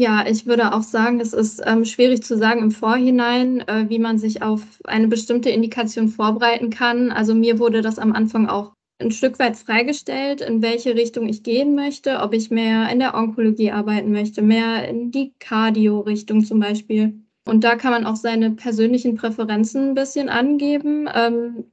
Ja, 0.00 0.26
ich 0.26 0.46
würde 0.46 0.72
auch 0.72 0.82
sagen, 0.82 1.20
es 1.20 1.34
ist 1.34 1.60
ähm, 1.66 1.84
schwierig 1.84 2.22
zu 2.22 2.38
sagen 2.38 2.62
im 2.62 2.70
Vorhinein, 2.70 3.60
äh, 3.68 3.84
wie 3.90 3.98
man 3.98 4.16
sich 4.16 4.40
auf 4.40 4.62
eine 4.84 5.08
bestimmte 5.08 5.50
Indikation 5.50 6.08
vorbereiten 6.08 6.70
kann. 6.70 7.12
Also 7.12 7.34
mir 7.34 7.58
wurde 7.58 7.82
das 7.82 7.98
am 7.98 8.14
Anfang 8.14 8.48
auch 8.48 8.72
ein 8.98 9.10
Stück 9.10 9.38
weit 9.38 9.58
freigestellt, 9.58 10.40
in 10.40 10.62
welche 10.62 10.94
Richtung 10.94 11.28
ich 11.28 11.42
gehen 11.42 11.74
möchte, 11.74 12.20
ob 12.20 12.32
ich 12.32 12.50
mehr 12.50 12.90
in 12.90 12.98
der 12.98 13.14
Onkologie 13.14 13.72
arbeiten 13.72 14.10
möchte, 14.10 14.40
mehr 14.40 14.88
in 14.88 15.10
die 15.10 15.34
Cardio-Richtung 15.38 16.46
zum 16.46 16.60
Beispiel. 16.60 17.20
Und 17.46 17.62
da 17.62 17.76
kann 17.76 17.90
man 17.90 18.06
auch 18.06 18.16
seine 18.16 18.52
persönlichen 18.52 19.16
Präferenzen 19.16 19.90
ein 19.90 19.94
bisschen 19.94 20.30
angeben. 20.30 21.10
Ähm, 21.14 21.64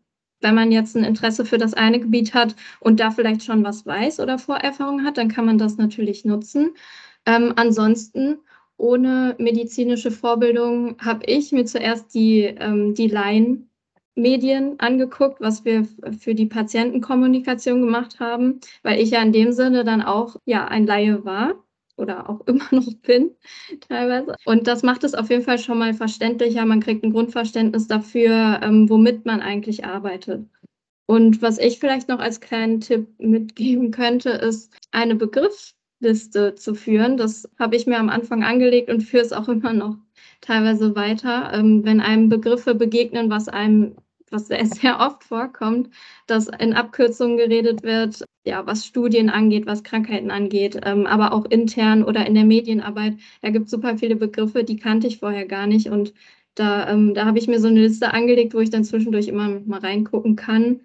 wenn 0.42 0.54
man 0.54 0.72
jetzt 0.74 0.98
ein 0.98 1.04
Interesse 1.06 1.46
für 1.46 1.58
das 1.58 1.74
eine 1.74 2.00
Gebiet 2.02 2.34
hat 2.34 2.56
und 2.82 3.00
da 3.00 3.10
vielleicht 3.10 3.44
schon 3.44 3.64
was 3.64 3.86
weiß 3.86 4.20
oder 4.20 4.38
Vorerfahrung 4.38 5.06
hat, 5.06 5.18
dann 5.18 5.30
kann 5.30 5.46
man 5.46 5.58
das 5.58 5.78
natürlich 5.78 6.26
nutzen. 6.26 6.74
Ähm, 7.28 7.54
ansonsten, 7.58 8.40
ohne 8.78 9.36
medizinische 9.38 10.12
Vorbildung, 10.12 10.98
habe 11.00 11.26
ich 11.26 11.52
mir 11.52 11.66
zuerst 11.66 12.14
die, 12.16 12.44
ähm, 12.44 12.96
die 12.96 13.08
Laien-Medien 13.08 14.80
angeguckt, 14.80 15.42
was 15.42 15.66
wir 15.66 15.86
für 16.20 16.34
die 16.34 16.46
Patientenkommunikation 16.46 17.82
gemacht 17.82 18.22
haben, 18.22 18.62
weil 18.82 19.02
ich 19.02 19.12
ja 19.12 19.22
in 19.22 19.34
dem 19.34 19.52
Sinne 19.52 19.84
dann 19.84 20.02
auch 20.02 20.38
ja 20.46 20.68
ein 20.70 20.88
Laie 20.88 21.26
war 21.26 21.56
oder 21.98 22.30
auch 22.30 22.42
immer 22.48 22.68
noch 22.72 22.94
bin, 23.02 23.32
teilweise. 23.90 24.36
Und 24.46 24.68
das 24.68 24.82
macht 24.84 25.04
es 25.04 25.14
auf 25.14 25.30
jeden 25.30 25.44
Fall 25.44 25.60
schon 25.60 25.80
mal 25.80 25.94
verständlicher. 25.94 26.66
Man 26.66 26.80
kriegt 26.80 27.04
ein 27.04 27.12
Grundverständnis 27.12 27.88
dafür, 27.88 28.62
ähm, 28.64 28.90
womit 28.90 29.26
man 29.26 29.42
eigentlich 29.42 29.84
arbeitet. 29.84 30.48
Und 31.08 31.42
was 31.42 31.58
ich 31.58 31.80
vielleicht 31.80 32.08
noch 32.08 32.20
als 32.20 32.40
kleinen 32.40 32.80
Tipp 32.80 33.08
mitgeben 33.18 33.92
könnte, 33.92 34.30
ist 34.30 34.74
eine 34.92 35.16
Begriffsliste 36.00 36.56
zu 36.56 36.76
führen. 36.76 37.18
Das 37.18 37.50
habe 37.60 37.76
ich 37.76 37.88
mir 37.88 38.00
am 38.00 38.10
Anfang 38.10 38.44
angelegt 38.44 38.90
und 38.90 39.02
führe 39.02 39.24
es 39.24 39.34
auch 39.34 39.48
immer 39.50 39.74
noch 39.74 39.98
teilweise 40.42 40.96
weiter. 40.96 41.52
Ähm, 41.54 41.84
wenn 41.86 42.02
einem 42.02 42.30
Begriffe 42.30 42.76
begegnen, 42.76 43.30
was 43.30 43.48
einem 43.48 43.96
was 44.30 44.48
sehr, 44.48 44.66
sehr 44.66 45.00
oft 45.00 45.24
vorkommt, 45.24 45.90
dass 46.28 46.48
in 46.48 46.74
Abkürzungen 46.74 47.38
geredet 47.38 47.84
wird, 47.84 48.24
ja, 48.46 48.66
was 48.66 48.86
Studien 48.86 49.30
angeht, 49.30 49.66
was 49.66 49.84
Krankheiten 49.84 50.32
angeht, 50.32 50.80
ähm, 50.84 51.06
aber 51.08 51.34
auch 51.34 51.46
intern 51.46 52.04
oder 52.04 52.26
in 52.26 52.36
der 52.36 52.46
Medienarbeit. 52.46 53.18
Da 53.42 53.50
gibt 53.50 53.66
es 53.66 53.72
super 53.72 53.98
viele 53.98 54.16
Begriffe, 54.16 54.64
die 54.64 54.78
kannte 54.78 55.08
ich 55.08 55.20
vorher 55.20 55.46
gar 55.46 55.68
nicht. 55.68 55.88
Und 55.90 56.14
da, 56.56 56.90
ähm, 56.90 57.14
da 57.14 57.26
habe 57.26 57.40
ich 57.40 57.48
mir 57.48 57.60
so 57.60 57.68
eine 57.68 57.82
Liste 57.82 58.14
angelegt, 58.14 58.54
wo 58.54 58.60
ich 58.60 58.70
dann 58.70 58.84
zwischendurch 58.84 59.28
immer 59.28 59.60
mal 59.66 59.80
reingucken 59.80 60.36
kann, 60.36 60.82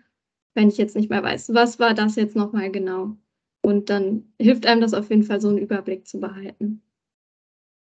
wenn 0.54 0.69
ich 0.69 0.78
jetzt 0.78 0.97
nicht 0.97 1.11
mehr 1.11 1.23
weiß, 1.23 1.54
was 1.54 1.78
war 1.78 1.95
das 1.95 2.16
jetzt 2.16 2.37
nochmal 2.37 2.71
genau. 2.71 3.16
Und 3.62 3.90
dann 3.90 4.33
hilft 4.38 4.66
einem 4.66 4.81
das 4.81 4.92
auf 4.92 5.09
jeden 5.11 5.23
Fall, 5.23 5.40
so 5.40 5.49
einen 5.49 5.59
Überblick 5.59 6.07
zu 6.07 6.21
behalten. 6.21 6.83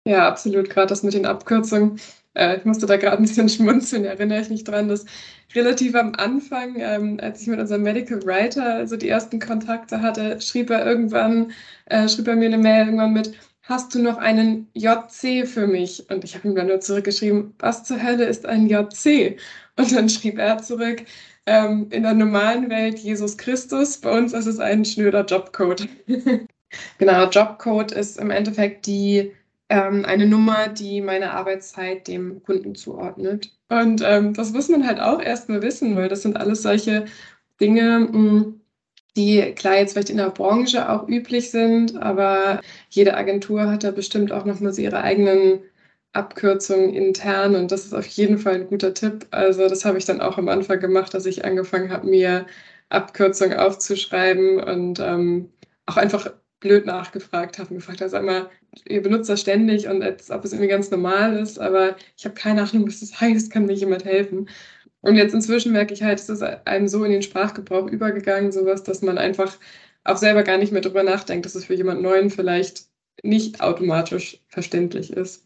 Ja, 0.07 0.27
absolut. 0.27 0.69
Gerade 0.69 0.87
das 0.87 1.03
mit 1.03 1.13
den 1.13 1.25
Abkürzungen. 1.25 1.99
Äh, 2.35 2.57
ich 2.57 2.65
musste 2.65 2.85
da 2.85 2.97
gerade 2.97 3.17
ein 3.17 3.23
bisschen 3.23 3.49
schmunzeln, 3.49 4.05
erinnere 4.05 4.41
ich 4.41 4.49
mich 4.49 4.63
dran, 4.63 4.87
dass 4.87 5.05
relativ 5.55 5.95
am 5.95 6.13
Anfang, 6.15 6.75
ähm, 6.77 7.19
als 7.21 7.41
ich 7.41 7.47
mit 7.47 7.59
unserem 7.59 7.83
Medical 7.83 8.23
Writer 8.25 8.75
also 8.75 8.97
die 8.97 9.09
ersten 9.09 9.39
Kontakte 9.39 10.01
hatte, 10.01 10.41
schrieb 10.41 10.69
er 10.69 10.85
irgendwann, 10.85 11.51
äh, 11.85 12.07
schrieb 12.09 12.27
er 12.27 12.35
mir 12.35 12.45
eine 12.45 12.57
Mail 12.57 12.85
irgendwann 12.85 13.13
mit, 13.13 13.33
hast 13.63 13.95
du 13.95 14.01
noch 14.01 14.17
einen 14.17 14.67
JC 14.73 15.45
für 15.47 15.67
mich? 15.67 16.09
Und 16.09 16.23
ich 16.23 16.35
habe 16.35 16.47
ihm 16.47 16.55
dann 16.55 16.67
nur 16.67 16.79
zurückgeschrieben, 16.81 17.53
was 17.59 17.83
zur 17.83 18.01
Hölle 18.03 18.25
ist 18.25 18.45
ein 18.45 18.67
JC? 18.67 19.37
Und 19.77 19.91
dann 19.95 20.09
schrieb 20.09 20.37
er 20.37 20.57
zurück, 20.59 21.03
ähm, 21.45 21.87
in 21.91 22.03
der 22.03 22.13
normalen 22.13 22.69
Welt 22.69 22.99
Jesus 22.99 23.37
Christus, 23.37 23.97
bei 23.97 24.17
uns 24.17 24.33
ist 24.33 24.45
es 24.45 24.59
ein 24.59 24.85
schnöder 24.85 25.25
Jobcode. 25.25 25.87
genau, 26.97 27.29
Jobcode 27.29 27.91
ist 27.91 28.19
im 28.19 28.31
Endeffekt 28.31 28.85
die 28.85 29.31
ähm, 29.69 30.05
eine 30.05 30.27
Nummer, 30.27 30.67
die 30.67 31.01
meine 31.01 31.31
Arbeitszeit 31.31 32.07
dem 32.07 32.43
Kunden 32.43 32.75
zuordnet. 32.75 33.51
Und 33.69 34.01
ähm, 34.05 34.33
das 34.33 34.51
muss 34.53 34.69
man 34.69 34.85
halt 34.85 34.99
auch 34.99 35.21
erstmal 35.21 35.61
wissen, 35.61 35.95
weil 35.95 36.09
das 36.09 36.21
sind 36.21 36.37
alles 36.37 36.61
solche 36.61 37.05
Dinge, 37.59 37.99
mh, 37.99 38.13
hm, 38.13 38.61
die 39.15 39.53
klar 39.53 39.75
jetzt 39.77 39.93
vielleicht 39.93 40.09
in 40.09 40.17
der 40.17 40.31
Branche 40.31 40.89
auch 40.89 41.07
üblich 41.07 41.51
sind, 41.51 41.95
aber 41.97 42.61
jede 42.89 43.15
Agentur 43.15 43.69
hat 43.69 43.83
da 43.83 43.91
bestimmt 43.91 44.31
auch 44.31 44.45
nochmal 44.45 44.73
so 44.73 44.81
ihre 44.81 45.01
eigenen 45.01 45.61
Abkürzungen 46.13 46.93
intern 46.93 47.55
und 47.55 47.71
das 47.71 47.85
ist 47.85 47.93
auf 47.93 48.05
jeden 48.07 48.37
Fall 48.37 48.55
ein 48.55 48.67
guter 48.67 48.93
Tipp. 48.93 49.27
Also 49.31 49.67
das 49.67 49.85
habe 49.85 49.97
ich 49.97 50.05
dann 50.05 50.21
auch 50.21 50.37
am 50.37 50.49
Anfang 50.49 50.79
gemacht, 50.79 51.13
dass 51.13 51.25
ich 51.25 51.43
angefangen 51.45 51.91
habe, 51.91 52.07
mir 52.07 52.45
Abkürzungen 52.89 53.57
aufzuschreiben 53.57 54.59
und 54.63 54.99
ähm, 54.99 55.49
auch 55.87 55.97
einfach 55.97 56.31
blöd 56.59 56.85
nachgefragt 56.85 57.59
habe 57.59 57.71
und 57.71 57.77
gefragt 57.77 58.01
habe, 58.01 58.09
sag 58.09 58.23
mal, 58.23 58.49
ihr 58.87 59.01
benutzt 59.01 59.29
das 59.29 59.41
ständig 59.41 59.87
und 59.87 60.01
als 60.03 60.31
ob 60.31 60.45
es 60.45 60.53
irgendwie 60.53 60.69
ganz 60.69 60.89
normal 60.91 61.37
ist, 61.37 61.59
aber 61.59 61.95
ich 62.17 62.25
habe 62.25 62.35
keine 62.35 62.61
Ahnung, 62.63 62.87
was 62.87 63.01
das 63.01 63.19
heißt, 63.21 63.51
kann 63.51 63.65
mir 63.65 63.73
jemand 63.73 64.05
helfen. 64.05 64.49
Und 65.01 65.15
jetzt 65.15 65.33
inzwischen 65.33 65.73
merke 65.73 65.93
ich 65.93 66.03
halt, 66.03 66.19
es 66.19 66.29
ist 66.29 66.41
einem 66.43 66.87
so 66.87 67.03
in 67.03 67.11
den 67.11 67.21
Sprachgebrauch 67.23 67.87
übergegangen, 67.87 68.51
sowas, 68.53 68.83
dass 68.83 69.01
man 69.01 69.17
einfach 69.17 69.57
auch 70.05 70.17
selber 70.17 70.43
gar 70.43 70.57
nicht 70.57 70.71
mehr 70.71 70.81
drüber 70.81 71.03
nachdenkt, 71.03 71.45
dass 71.45 71.55
es 71.55 71.65
für 71.65 71.73
jemand 71.75 72.01
Neuen 72.01 72.29
vielleicht 72.29 72.85
nicht 73.23 73.61
automatisch 73.61 74.41
verständlich 74.47 75.11
ist. 75.13 75.45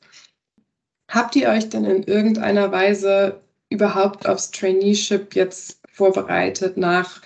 Habt 1.10 1.36
ihr 1.36 1.50
euch 1.50 1.70
denn 1.70 1.86
in 1.86 2.04
irgendeiner 2.04 2.72
Weise 2.72 3.40
überhaupt 3.70 4.28
aufs 4.28 4.52
Traineeship 4.52 5.36
jetzt 5.36 5.80
vorbereitet 5.88 6.78
nach 6.78 7.22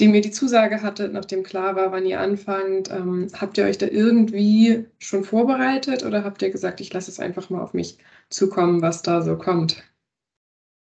dem 0.00 0.14
ihr 0.14 0.20
die 0.22 0.30
Zusage 0.30 0.82
hattet, 0.82 1.12
nachdem 1.12 1.42
klar 1.42 1.76
war, 1.76 1.92
wann 1.92 2.06
ihr 2.06 2.20
anfangt. 2.20 2.90
Ähm, 2.90 3.28
habt 3.38 3.58
ihr 3.58 3.64
euch 3.64 3.78
da 3.78 3.86
irgendwie 3.86 4.86
schon 4.98 5.24
vorbereitet 5.24 6.04
oder 6.04 6.24
habt 6.24 6.42
ihr 6.42 6.50
gesagt, 6.50 6.80
ich 6.80 6.92
lasse 6.92 7.10
es 7.10 7.20
einfach 7.20 7.50
mal 7.50 7.60
auf 7.60 7.74
mich 7.74 7.98
zukommen, 8.30 8.80
was 8.80 9.02
da 9.02 9.22
so 9.22 9.36
kommt? 9.36 9.82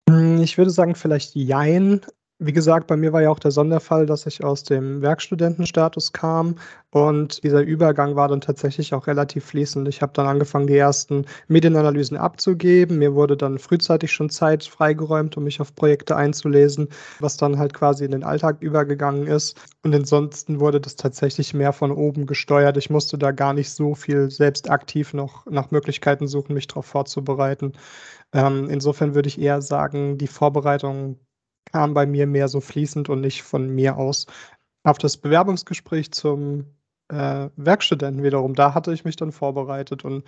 Hm, 0.08 0.42
ich 0.42 0.58
würde 0.58 0.70
sagen, 0.70 0.94
vielleicht 0.94 1.34
Jein. 1.34 2.02
Wie 2.42 2.54
gesagt, 2.54 2.86
bei 2.86 2.96
mir 2.96 3.12
war 3.12 3.20
ja 3.20 3.28
auch 3.28 3.38
der 3.38 3.50
Sonderfall, 3.50 4.06
dass 4.06 4.24
ich 4.24 4.42
aus 4.42 4.62
dem 4.62 5.02
Werkstudentenstatus 5.02 6.14
kam 6.14 6.54
und 6.90 7.44
dieser 7.44 7.60
Übergang 7.60 8.16
war 8.16 8.28
dann 8.28 8.40
tatsächlich 8.40 8.94
auch 8.94 9.06
relativ 9.06 9.44
fließend. 9.44 9.86
Ich 9.88 10.00
habe 10.00 10.14
dann 10.14 10.26
angefangen, 10.26 10.66
die 10.66 10.78
ersten 10.78 11.26
Medienanalysen 11.48 12.16
abzugeben. 12.16 12.96
Mir 12.98 13.14
wurde 13.14 13.36
dann 13.36 13.58
frühzeitig 13.58 14.12
schon 14.12 14.30
Zeit 14.30 14.64
freigeräumt, 14.64 15.36
um 15.36 15.44
mich 15.44 15.60
auf 15.60 15.74
Projekte 15.74 16.16
einzulesen, 16.16 16.88
was 17.18 17.36
dann 17.36 17.58
halt 17.58 17.74
quasi 17.74 18.06
in 18.06 18.12
den 18.12 18.24
Alltag 18.24 18.56
übergegangen 18.60 19.26
ist. 19.26 19.60
Und 19.84 19.94
ansonsten 19.94 20.60
wurde 20.60 20.80
das 20.80 20.96
tatsächlich 20.96 21.52
mehr 21.52 21.74
von 21.74 21.92
oben 21.92 22.24
gesteuert. 22.24 22.78
Ich 22.78 22.88
musste 22.88 23.18
da 23.18 23.32
gar 23.32 23.52
nicht 23.52 23.70
so 23.70 23.94
viel 23.94 24.30
selbst 24.30 24.70
aktiv 24.70 25.12
noch 25.12 25.44
nach 25.44 25.70
Möglichkeiten 25.72 26.26
suchen, 26.26 26.54
mich 26.54 26.68
darauf 26.68 26.86
vorzubereiten. 26.86 27.74
Ähm, 28.32 28.68
insofern 28.70 29.14
würde 29.14 29.28
ich 29.28 29.40
eher 29.40 29.60
sagen, 29.62 30.18
die 30.18 30.26
Vorbereitung 30.26 31.18
kam 31.72 31.94
bei 31.94 32.06
mir 32.06 32.26
mehr 32.26 32.48
so 32.48 32.60
fließend 32.60 33.08
und 33.08 33.20
nicht 33.20 33.42
von 33.42 33.68
mir 33.74 33.96
aus. 33.96 34.26
Auf 34.84 34.98
das 34.98 35.16
Bewerbungsgespräch 35.16 36.12
zum 36.12 36.66
äh, 37.10 37.48
Werkstudenten 37.56 38.22
wiederum, 38.22 38.54
da 38.54 38.74
hatte 38.74 38.92
ich 38.92 39.04
mich 39.04 39.16
dann 39.16 39.32
vorbereitet 39.32 40.04
und 40.04 40.24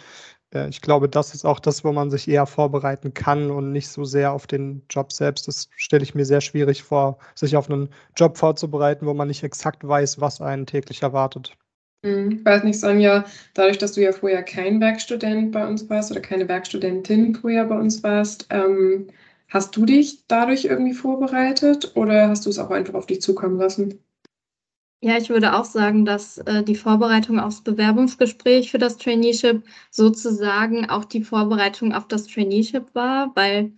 äh, 0.55 0.69
ich 0.69 0.81
glaube, 0.81 1.09
das 1.09 1.35
ist 1.35 1.45
auch 1.45 1.61
das, 1.61 1.85
wo 1.85 1.93
man 1.93 2.11
sich 2.11 2.29
eher 2.29 2.47
vorbereiten 2.47 3.15
kann 3.15 3.51
und 3.51 3.73
nicht 3.73 3.89
so 3.89 4.05
sehr 4.05 4.33
auf 4.33 4.47
den 4.47 4.83
Job 4.91 5.13
selbst. 5.13 5.49
Das 5.49 5.69
stelle 5.77 6.03
ich 6.03 6.15
mir 6.15 6.25
sehr 6.25 6.41
schwierig 6.41 6.83
vor, 6.83 7.19
sich 7.35 7.57
auf 7.57 7.71
einen 7.71 7.89
Job 8.17 8.37
vorzubereiten, 8.37 9.07
wo 9.07 9.15
man 9.15 9.29
nicht 9.29 9.43
exakt 9.43 9.87
weiß, 9.87 10.21
was 10.21 10.41
einen 10.41 10.67
täglich 10.67 11.03
erwartet. 11.03 11.57
Hm, 12.05 12.33
ich 12.33 12.45
weiß 12.45 12.65
nicht, 12.65 12.81
Sonja, 12.81 13.25
dadurch, 13.55 13.79
dass 13.79 13.93
du 13.93 14.03
ja 14.03 14.13
vorher 14.13 14.43
kein 14.43 14.81
Werkstudent 14.81 15.53
bei 15.53 15.67
uns 15.67 15.89
warst 15.89 16.11
oder 16.11 16.21
keine 16.21 16.49
Werkstudentin 16.49 17.35
vorher 17.37 17.65
bei 17.65 17.79
uns 17.79 18.03
warst, 18.03 18.49
ähm, 18.51 19.07
Hast 19.53 19.77
du 19.77 19.85
dich 19.85 20.27
dadurch 20.29 20.65
irgendwie 20.65 20.95
vorbereitet 20.95 21.93
oder 21.95 22.31
hast 22.31 22.47
du 22.47 22.51
es 22.51 22.59
auch 22.59 22.71
einfach 22.71 22.95
auf 22.95 23.05
dich 23.05 23.21
zukommen 23.21 23.59
lassen? 23.59 23.99
Ja, 25.03 25.19
ich 25.19 25.29
würde 25.29 25.55
auch 25.55 25.67
sagen, 25.67 26.07
dass 26.07 26.39
äh, 26.39 26.63
die 26.63 26.75
Vorbereitung 26.75 27.39
aufs 27.39 27.61
Bewerbungsgespräch 27.61 28.71
für 28.71 28.79
das 28.79 28.97
Traineeship 28.97 29.63
sozusagen 29.91 30.89
auch 30.89 31.05
die 31.05 31.23
Vorbereitung 31.23 31.93
auf 31.93 32.09
das 32.09 32.29
Traineeship 32.29 32.95
war, 32.95 33.33
weil 33.35 33.73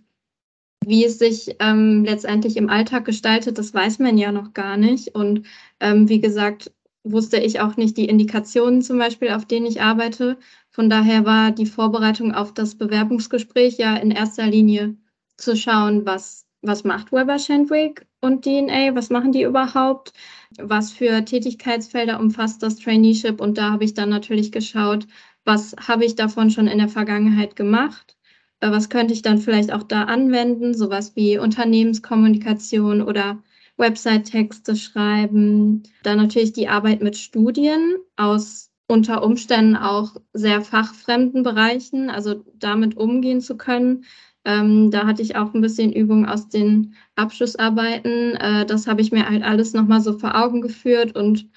wie 0.85 1.03
es 1.03 1.19
sich 1.19 1.57
ähm, 1.59 2.05
letztendlich 2.05 2.55
im 2.55 2.69
Alltag 2.69 3.03
gestaltet, 3.03 3.57
das 3.57 3.73
weiß 3.73 3.99
man 3.99 4.17
ja 4.17 4.31
noch 4.31 4.53
gar 4.53 4.77
nicht. 4.77 5.13
Und 5.13 5.45
ähm, 5.81 6.07
wie 6.07 6.21
gesagt, 6.21 6.71
wusste 7.03 7.37
ich 7.37 7.59
auch 7.59 7.75
nicht 7.75 7.97
die 7.97 8.07
Indikationen 8.07 8.81
zum 8.81 8.97
Beispiel, 8.97 9.31
auf 9.31 9.45
denen 9.45 9.65
ich 9.65 9.81
arbeite. 9.81 10.37
Von 10.69 10.89
daher 10.89 11.25
war 11.25 11.51
die 11.51 11.65
Vorbereitung 11.65 12.33
auf 12.33 12.53
das 12.53 12.75
Bewerbungsgespräch 12.75 13.77
ja 13.77 13.97
in 13.97 14.11
erster 14.11 14.47
Linie 14.47 14.95
zu 15.37 15.55
schauen, 15.55 16.05
was, 16.05 16.45
was 16.61 16.83
macht 16.83 17.11
Weber 17.11 17.39
Shandwick 17.39 18.05
und 18.21 18.43
DNA, 18.43 18.95
was 18.95 19.09
machen 19.09 19.31
die 19.31 19.43
überhaupt, 19.43 20.13
was 20.57 20.91
für 20.91 21.23
Tätigkeitsfelder 21.25 22.19
umfasst 22.19 22.63
das 22.63 22.77
Traineeship? 22.77 23.39
Und 23.41 23.57
da 23.57 23.71
habe 23.71 23.83
ich 23.83 23.93
dann 23.93 24.09
natürlich 24.09 24.51
geschaut, 24.51 25.07
was 25.43 25.75
habe 25.87 26.05
ich 26.05 26.15
davon 26.15 26.49
schon 26.49 26.67
in 26.67 26.79
der 26.79 26.89
Vergangenheit 26.89 27.55
gemacht, 27.55 28.17
äh, 28.59 28.71
was 28.71 28.89
könnte 28.89 29.13
ich 29.13 29.21
dann 29.21 29.37
vielleicht 29.37 29.71
auch 29.71 29.83
da 29.83 30.03
anwenden, 30.03 30.73
sowas 30.73 31.15
wie 31.15 31.37
Unternehmenskommunikation 31.37 33.01
oder 33.01 33.43
Website-Texte 33.77 34.75
schreiben, 34.75 35.83
dann 36.03 36.17
natürlich 36.17 36.53
die 36.53 36.67
Arbeit 36.67 37.01
mit 37.01 37.17
Studien 37.17 37.95
aus 38.15 38.71
unter 38.87 39.23
Umständen 39.23 39.75
auch 39.75 40.15
sehr 40.33 40.61
fachfremden 40.61 41.43
Bereichen, 41.43 42.09
also 42.09 42.45
damit 42.55 42.95
umgehen 42.97 43.41
zu 43.41 43.57
können, 43.57 44.05
ähm, 44.45 44.91
da 44.91 45.05
hatte 45.07 45.21
ich 45.21 45.35
auch 45.35 45.53
ein 45.53 45.61
bisschen 45.61 45.91
Übung 45.91 46.25
aus 46.27 46.47
den 46.47 46.95
Abschlussarbeiten. 47.15 48.35
Äh, 48.35 48.65
das 48.65 48.87
habe 48.87 49.01
ich 49.01 49.11
mir 49.11 49.27
halt 49.27 49.43
alles 49.43 49.73
nochmal 49.73 50.01
so 50.01 50.17
vor 50.17 50.35
Augen 50.35 50.61
geführt 50.61 51.15
und 51.15 51.49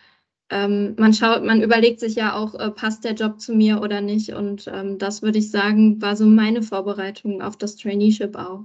ähm, 0.51 0.95
man 0.99 1.13
schaut, 1.13 1.45
man 1.45 1.63
überlegt 1.63 2.01
sich 2.01 2.15
ja 2.15 2.35
auch, 2.35 2.55
äh, 2.55 2.71
passt 2.71 3.05
der 3.05 3.13
Job 3.13 3.41
zu 3.41 3.55
mir 3.55 3.83
oder 3.83 4.01
nicht. 4.01 4.31
Und 4.31 4.67
ähm, 4.73 4.99
das 4.99 5.21
würde 5.21 5.39
ich 5.39 5.51
sagen, 5.51 6.01
war 6.01 6.17
so 6.17 6.25
meine 6.27 6.63
Vorbereitung 6.63 7.43
auf 7.43 7.57
das 7.57 7.77
Traineeship 7.77 8.35
auch. 8.35 8.65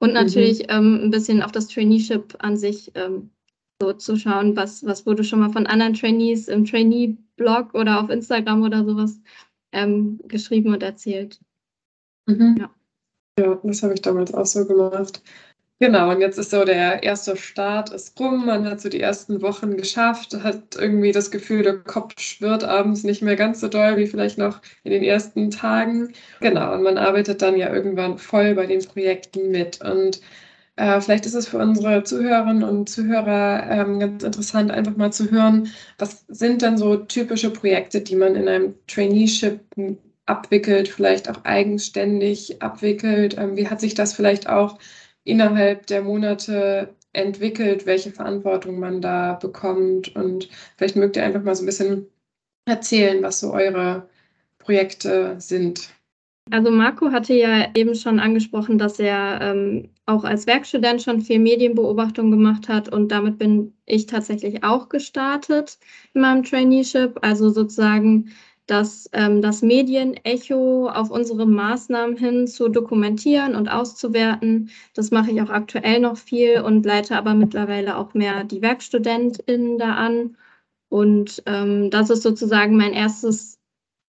Und 0.00 0.12
natürlich 0.12 0.60
mhm. 0.60 0.66
ähm, 0.68 1.00
ein 1.04 1.10
bisschen 1.10 1.42
auf 1.42 1.52
das 1.52 1.68
Traineeship 1.68 2.36
an 2.40 2.56
sich 2.56 2.92
ähm, 2.94 3.30
so 3.80 3.92
zu 3.94 4.16
schauen, 4.16 4.56
was, 4.56 4.84
was 4.84 5.06
wurde 5.06 5.24
schon 5.24 5.40
mal 5.40 5.50
von 5.50 5.66
anderen 5.66 5.94
Trainees 5.94 6.48
im 6.48 6.66
Trainee-Blog 6.66 7.74
oder 7.74 8.02
auf 8.02 8.10
Instagram 8.10 8.62
oder 8.62 8.84
sowas 8.84 9.20
ähm, 9.72 10.20
geschrieben 10.24 10.74
und 10.74 10.82
erzählt. 10.82 11.40
Mhm. 12.26 12.56
Ja. 12.58 12.70
Ja, 13.38 13.58
das 13.62 13.82
habe 13.82 13.94
ich 13.94 14.02
damals 14.02 14.34
auch 14.34 14.46
so 14.46 14.66
gemacht. 14.66 15.22
Genau, 15.80 16.10
und 16.10 16.20
jetzt 16.20 16.38
ist 16.38 16.50
so 16.50 16.64
der 16.64 17.04
erste 17.04 17.36
Start 17.36 17.90
ist 17.92 18.18
rum, 18.18 18.46
man 18.46 18.64
hat 18.68 18.80
so 18.80 18.88
die 18.88 19.00
ersten 19.00 19.42
Wochen 19.42 19.76
geschafft, 19.76 20.34
hat 20.42 20.74
irgendwie 20.76 21.12
das 21.12 21.30
Gefühl, 21.30 21.62
der 21.62 21.78
Kopf 21.78 22.18
schwirrt 22.20 22.64
abends 22.64 23.04
nicht 23.04 23.22
mehr 23.22 23.36
ganz 23.36 23.60
so 23.60 23.68
doll 23.68 23.96
wie 23.96 24.08
vielleicht 24.08 24.38
noch 24.38 24.60
in 24.82 24.90
den 24.90 25.04
ersten 25.04 25.52
Tagen. 25.52 26.12
Genau, 26.40 26.74
und 26.74 26.82
man 26.82 26.98
arbeitet 26.98 27.42
dann 27.42 27.56
ja 27.56 27.72
irgendwann 27.72 28.18
voll 28.18 28.56
bei 28.56 28.66
den 28.66 28.84
Projekten 28.84 29.52
mit. 29.52 29.80
Und 29.80 30.20
äh, 30.74 31.00
vielleicht 31.00 31.26
ist 31.26 31.34
es 31.34 31.46
für 31.48 31.58
unsere 31.58 32.02
Zuhörerinnen 32.02 32.64
und 32.64 32.88
Zuhörer 32.88 33.64
ähm, 33.70 34.00
ganz 34.00 34.24
interessant, 34.24 34.72
einfach 34.72 34.96
mal 34.96 35.12
zu 35.12 35.30
hören, 35.30 35.68
was 35.98 36.24
sind 36.28 36.62
denn 36.62 36.76
so 36.76 36.96
typische 36.96 37.50
Projekte, 37.50 38.00
die 38.00 38.16
man 38.16 38.34
in 38.34 38.48
einem 38.48 38.74
Traineeship 38.88 39.60
abwickelt, 40.28 40.88
vielleicht 40.88 41.30
auch 41.30 41.44
eigenständig 41.44 42.62
abwickelt. 42.62 43.36
Ähm, 43.38 43.56
wie 43.56 43.68
hat 43.68 43.80
sich 43.80 43.94
das 43.94 44.14
vielleicht 44.14 44.48
auch 44.48 44.78
innerhalb 45.24 45.86
der 45.86 46.02
Monate 46.02 46.94
entwickelt, 47.12 47.86
welche 47.86 48.10
Verantwortung 48.10 48.78
man 48.78 49.00
da 49.00 49.34
bekommt. 49.34 50.14
Und 50.14 50.48
vielleicht 50.76 50.96
mögt 50.96 51.16
ihr 51.16 51.24
einfach 51.24 51.42
mal 51.42 51.54
so 51.54 51.62
ein 51.62 51.66
bisschen 51.66 52.06
erzählen, 52.64 53.22
was 53.22 53.40
so 53.40 53.52
eure 53.52 54.08
Projekte 54.58 55.36
sind. 55.38 55.90
Also 56.50 56.70
Marco 56.70 57.12
hatte 57.12 57.34
ja 57.34 57.68
eben 57.74 57.94
schon 57.94 58.20
angesprochen, 58.20 58.78
dass 58.78 58.98
er 58.98 59.40
ähm, 59.42 59.90
auch 60.06 60.24
als 60.24 60.46
Werkstudent 60.46 61.02
schon 61.02 61.20
viel 61.20 61.38
Medienbeobachtung 61.38 62.30
gemacht 62.30 62.68
hat 62.68 62.90
und 62.90 63.12
damit 63.12 63.38
bin 63.38 63.74
ich 63.84 64.06
tatsächlich 64.06 64.64
auch 64.64 64.88
gestartet 64.88 65.78
in 66.14 66.22
meinem 66.22 66.42
Traineeship. 66.44 67.18
Also 67.20 67.50
sozusagen 67.50 68.30
dass 68.68 69.08
ähm, 69.14 69.42
das 69.42 69.62
Medienecho 69.62 70.88
auf 70.88 71.10
unsere 71.10 71.46
Maßnahmen 71.46 72.16
hin 72.16 72.46
zu 72.46 72.68
dokumentieren 72.68 73.56
und 73.56 73.68
auszuwerten. 73.68 74.70
Das 74.94 75.10
mache 75.10 75.30
ich 75.32 75.42
auch 75.42 75.50
aktuell 75.50 76.00
noch 76.00 76.18
viel 76.18 76.60
und 76.60 76.84
leite 76.84 77.16
aber 77.16 77.34
mittlerweile 77.34 77.96
auch 77.96 78.14
mehr 78.14 78.44
die 78.44 78.62
WerkstudentInnen 78.62 79.78
da 79.78 79.94
an. 79.94 80.36
Und 80.90 81.42
ähm, 81.46 81.90
das 81.90 82.10
ist 82.10 82.22
sozusagen 82.22 82.76
mein 82.76 82.92
erstes 82.92 83.58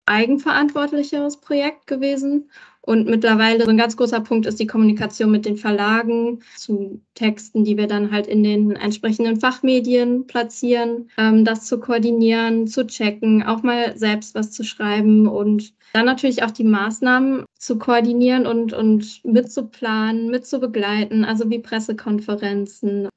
eigenverantwortlicheres 0.06 1.38
Projekt 1.40 1.86
gewesen. 1.86 2.50
Und 2.88 3.06
mittlerweile 3.06 3.64
so 3.64 3.70
ein 3.70 3.76
ganz 3.76 3.98
großer 3.98 4.20
Punkt 4.20 4.46
ist 4.46 4.58
die 4.58 4.66
Kommunikation 4.66 5.30
mit 5.30 5.44
den 5.44 5.58
Verlagen 5.58 6.40
zu 6.56 7.02
Texten, 7.14 7.62
die 7.62 7.76
wir 7.76 7.86
dann 7.86 8.10
halt 8.10 8.26
in 8.26 8.42
den 8.42 8.76
entsprechenden 8.76 9.38
Fachmedien 9.38 10.26
platzieren, 10.26 11.10
ähm, 11.18 11.44
das 11.44 11.66
zu 11.66 11.80
koordinieren, 11.80 12.66
zu 12.66 12.86
checken, 12.86 13.42
auch 13.42 13.62
mal 13.62 13.94
selbst 13.98 14.34
was 14.34 14.52
zu 14.52 14.64
schreiben 14.64 15.28
und 15.28 15.74
dann 15.92 16.06
natürlich 16.06 16.42
auch 16.42 16.50
die 16.50 16.64
Maßnahmen 16.64 17.44
zu 17.58 17.78
koordinieren 17.78 18.46
und, 18.46 18.72
und 18.72 19.22
mitzuplanen, 19.22 20.30
mitzubegleiten, 20.30 21.26
also 21.26 21.50
wie 21.50 21.58
Pressekonferenzen. 21.58 23.10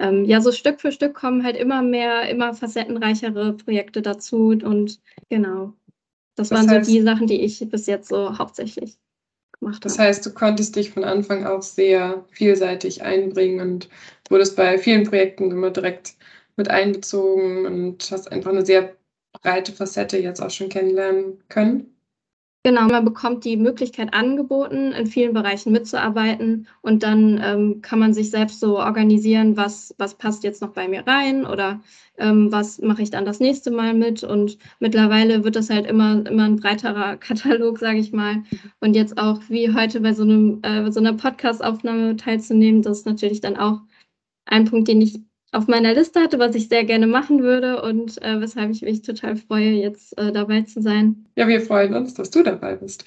Ähm, 0.00 0.24
ja, 0.24 0.40
so 0.40 0.50
Stück 0.50 0.80
für 0.80 0.90
Stück 0.90 1.14
kommen 1.14 1.44
halt 1.44 1.56
immer 1.56 1.80
mehr, 1.80 2.28
immer 2.28 2.54
facettenreichere 2.54 3.52
Projekte 3.52 4.02
dazu 4.02 4.48
und 4.48 4.98
genau. 5.28 5.74
Das, 6.34 6.48
das 6.48 6.58
waren 6.58 6.68
heißt, 6.68 6.86
so 6.86 6.92
die 6.92 7.02
Sachen, 7.02 7.28
die 7.28 7.42
ich 7.42 7.64
bis 7.68 7.86
jetzt 7.86 8.08
so 8.08 8.36
hauptsächlich 8.36 8.98
gemacht 9.62 9.84
Das 9.84 9.98
heißt, 9.98 10.26
du 10.26 10.32
konntest 10.34 10.76
dich 10.76 10.90
von 10.90 11.04
Anfang 11.04 11.46
auf 11.46 11.62
sehr 11.64 12.24
vielseitig 12.32 13.02
einbringen 13.02 13.60
und 13.60 13.88
wurdest 14.30 14.56
bei 14.56 14.78
vielen 14.78 15.04
Projekten 15.04 15.50
immer 15.50 15.70
direkt 15.70 16.14
mit 16.56 16.68
einbezogen 16.70 17.66
und 17.66 18.10
hast 18.10 18.30
einfach 18.32 18.50
eine 18.50 18.66
sehr 18.66 18.96
breite 19.42 19.72
Facette 19.72 20.18
jetzt 20.18 20.40
auch 20.42 20.50
schon 20.50 20.68
kennenlernen 20.68 21.42
können. 21.48 21.91
Genau, 22.64 22.86
man 22.86 23.04
bekommt 23.04 23.44
die 23.44 23.56
Möglichkeit 23.56 24.14
angeboten, 24.14 24.92
in 24.92 25.06
vielen 25.08 25.32
Bereichen 25.32 25.72
mitzuarbeiten 25.72 26.68
und 26.80 27.02
dann 27.02 27.40
ähm, 27.42 27.82
kann 27.82 27.98
man 27.98 28.14
sich 28.14 28.30
selbst 28.30 28.60
so 28.60 28.78
organisieren, 28.78 29.56
was, 29.56 29.92
was 29.98 30.16
passt 30.16 30.44
jetzt 30.44 30.62
noch 30.62 30.70
bei 30.72 30.86
mir 30.86 31.04
rein 31.04 31.44
oder 31.44 31.80
ähm, 32.18 32.52
was 32.52 32.78
mache 32.80 33.02
ich 33.02 33.10
dann 33.10 33.24
das 33.24 33.40
nächste 33.40 33.72
Mal 33.72 33.94
mit. 33.94 34.22
Und 34.22 34.58
mittlerweile 34.78 35.42
wird 35.42 35.56
das 35.56 35.70
halt 35.70 35.86
immer, 35.86 36.24
immer 36.24 36.44
ein 36.44 36.56
breiterer 36.56 37.16
Katalog, 37.18 37.80
sage 37.80 37.98
ich 37.98 38.12
mal. 38.12 38.44
Und 38.78 38.94
jetzt 38.94 39.18
auch 39.18 39.40
wie 39.48 39.74
heute 39.74 40.00
bei 40.00 40.12
so, 40.12 40.22
einem, 40.22 40.60
äh, 40.62 40.92
so 40.92 41.00
einer 41.00 41.14
Podcast-Aufnahme 41.14 42.16
teilzunehmen, 42.16 42.82
das 42.82 42.98
ist 42.98 43.06
natürlich 43.06 43.40
dann 43.40 43.56
auch 43.56 43.80
ein 44.46 44.66
Punkt, 44.66 44.86
den 44.86 45.00
ich 45.00 45.18
auf 45.52 45.68
meiner 45.68 45.94
Liste 45.94 46.20
hatte, 46.20 46.38
was 46.38 46.54
ich 46.54 46.68
sehr 46.68 46.84
gerne 46.84 47.06
machen 47.06 47.42
würde 47.42 47.82
und 47.82 48.20
äh, 48.22 48.40
weshalb 48.40 48.70
ich 48.70 48.82
mich 48.82 49.02
total 49.02 49.36
freue, 49.36 49.70
jetzt 49.70 50.18
äh, 50.18 50.32
dabei 50.32 50.62
zu 50.62 50.82
sein. 50.82 51.26
Ja, 51.36 51.46
wir 51.46 51.60
freuen 51.60 51.94
uns, 51.94 52.14
dass 52.14 52.30
du 52.30 52.42
dabei 52.42 52.74
bist. 52.76 53.04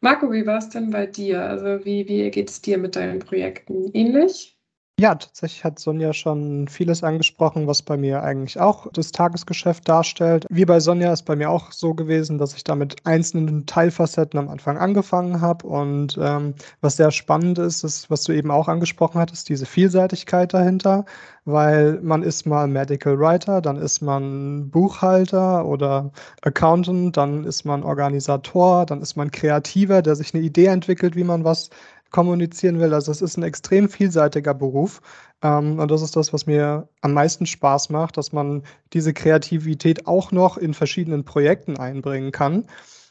Marco, 0.00 0.30
wie 0.30 0.44
war 0.44 0.58
es 0.58 0.68
denn 0.68 0.90
bei 0.90 1.06
dir? 1.06 1.42
Also 1.42 1.84
wie, 1.84 2.06
wie 2.08 2.30
geht 2.30 2.50
es 2.50 2.60
dir 2.60 2.76
mit 2.78 2.96
deinen 2.96 3.20
Projekten? 3.20 3.90
Ähnlich? 3.94 4.53
Ja, 5.00 5.16
tatsächlich 5.16 5.64
hat 5.64 5.80
Sonja 5.80 6.12
schon 6.12 6.68
vieles 6.68 7.02
angesprochen, 7.02 7.66
was 7.66 7.82
bei 7.82 7.96
mir 7.96 8.22
eigentlich 8.22 8.60
auch 8.60 8.86
das 8.92 9.10
Tagesgeschäft 9.10 9.88
darstellt. 9.88 10.46
Wie 10.50 10.64
bei 10.64 10.78
Sonja 10.78 11.12
ist 11.12 11.24
bei 11.24 11.34
mir 11.34 11.50
auch 11.50 11.72
so 11.72 11.94
gewesen, 11.94 12.38
dass 12.38 12.54
ich 12.54 12.62
da 12.62 12.76
mit 12.76 13.04
einzelnen 13.04 13.66
Teilfacetten 13.66 14.38
am 14.38 14.48
Anfang 14.48 14.78
angefangen 14.78 15.40
habe. 15.40 15.66
Und 15.66 16.16
ähm, 16.22 16.54
was 16.80 16.96
sehr 16.96 17.10
spannend 17.10 17.58
ist, 17.58 17.82
ist, 17.82 18.08
was 18.08 18.22
du 18.22 18.30
eben 18.32 18.52
auch 18.52 18.68
angesprochen 18.68 19.20
hattest, 19.20 19.48
diese 19.48 19.66
Vielseitigkeit 19.66 20.54
dahinter, 20.54 21.04
weil 21.44 22.00
man 22.00 22.22
ist 22.22 22.46
mal 22.46 22.68
Medical 22.68 23.18
Writer, 23.18 23.60
dann 23.60 23.76
ist 23.76 24.00
man 24.00 24.70
Buchhalter 24.70 25.66
oder 25.66 26.12
Accountant, 26.42 27.16
dann 27.16 27.42
ist 27.42 27.64
man 27.64 27.82
Organisator, 27.82 28.86
dann 28.86 29.02
ist 29.02 29.16
man 29.16 29.32
Kreativer, 29.32 30.02
der 30.02 30.14
sich 30.14 30.32
eine 30.34 30.44
Idee 30.44 30.66
entwickelt, 30.66 31.16
wie 31.16 31.24
man 31.24 31.42
was 31.42 31.70
kommunizieren 32.14 32.78
will. 32.78 32.94
Also 32.94 33.10
es 33.10 33.20
ist 33.20 33.36
ein 33.36 33.42
extrem 33.42 33.88
vielseitiger 33.88 34.54
Beruf. 34.54 35.02
Ähm, 35.42 35.80
und 35.80 35.90
das 35.90 36.00
ist 36.00 36.14
das, 36.14 36.32
was 36.32 36.46
mir 36.46 36.88
am 37.00 37.12
meisten 37.12 37.44
Spaß 37.44 37.90
macht, 37.90 38.16
dass 38.16 38.32
man 38.32 38.62
diese 38.92 39.12
Kreativität 39.12 40.06
auch 40.06 40.30
noch 40.30 40.56
in 40.56 40.74
verschiedenen 40.74 41.24
Projekten 41.24 41.76
einbringen 41.76 42.30
kann. 42.30 42.68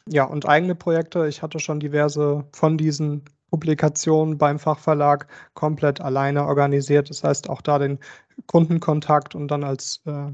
Ja, 0.08 0.24
und 0.24 0.48
eigene 0.48 0.74
Projekte. 0.74 1.28
Ich 1.28 1.42
hatte 1.42 1.58
schon 1.58 1.80
diverse 1.80 2.46
von 2.52 2.78
diesen 2.78 3.24
Publikationen 3.50 4.38
beim 4.38 4.58
Fachverlag 4.58 5.26
komplett 5.52 6.00
alleine 6.00 6.46
organisiert. 6.46 7.10
Das 7.10 7.24
heißt, 7.24 7.50
auch 7.50 7.60
da 7.60 7.78
den 7.78 7.98
Kundenkontakt 8.46 9.34
und 9.34 9.48
dann 9.48 9.64
als 9.64 10.00
äh, 10.06 10.32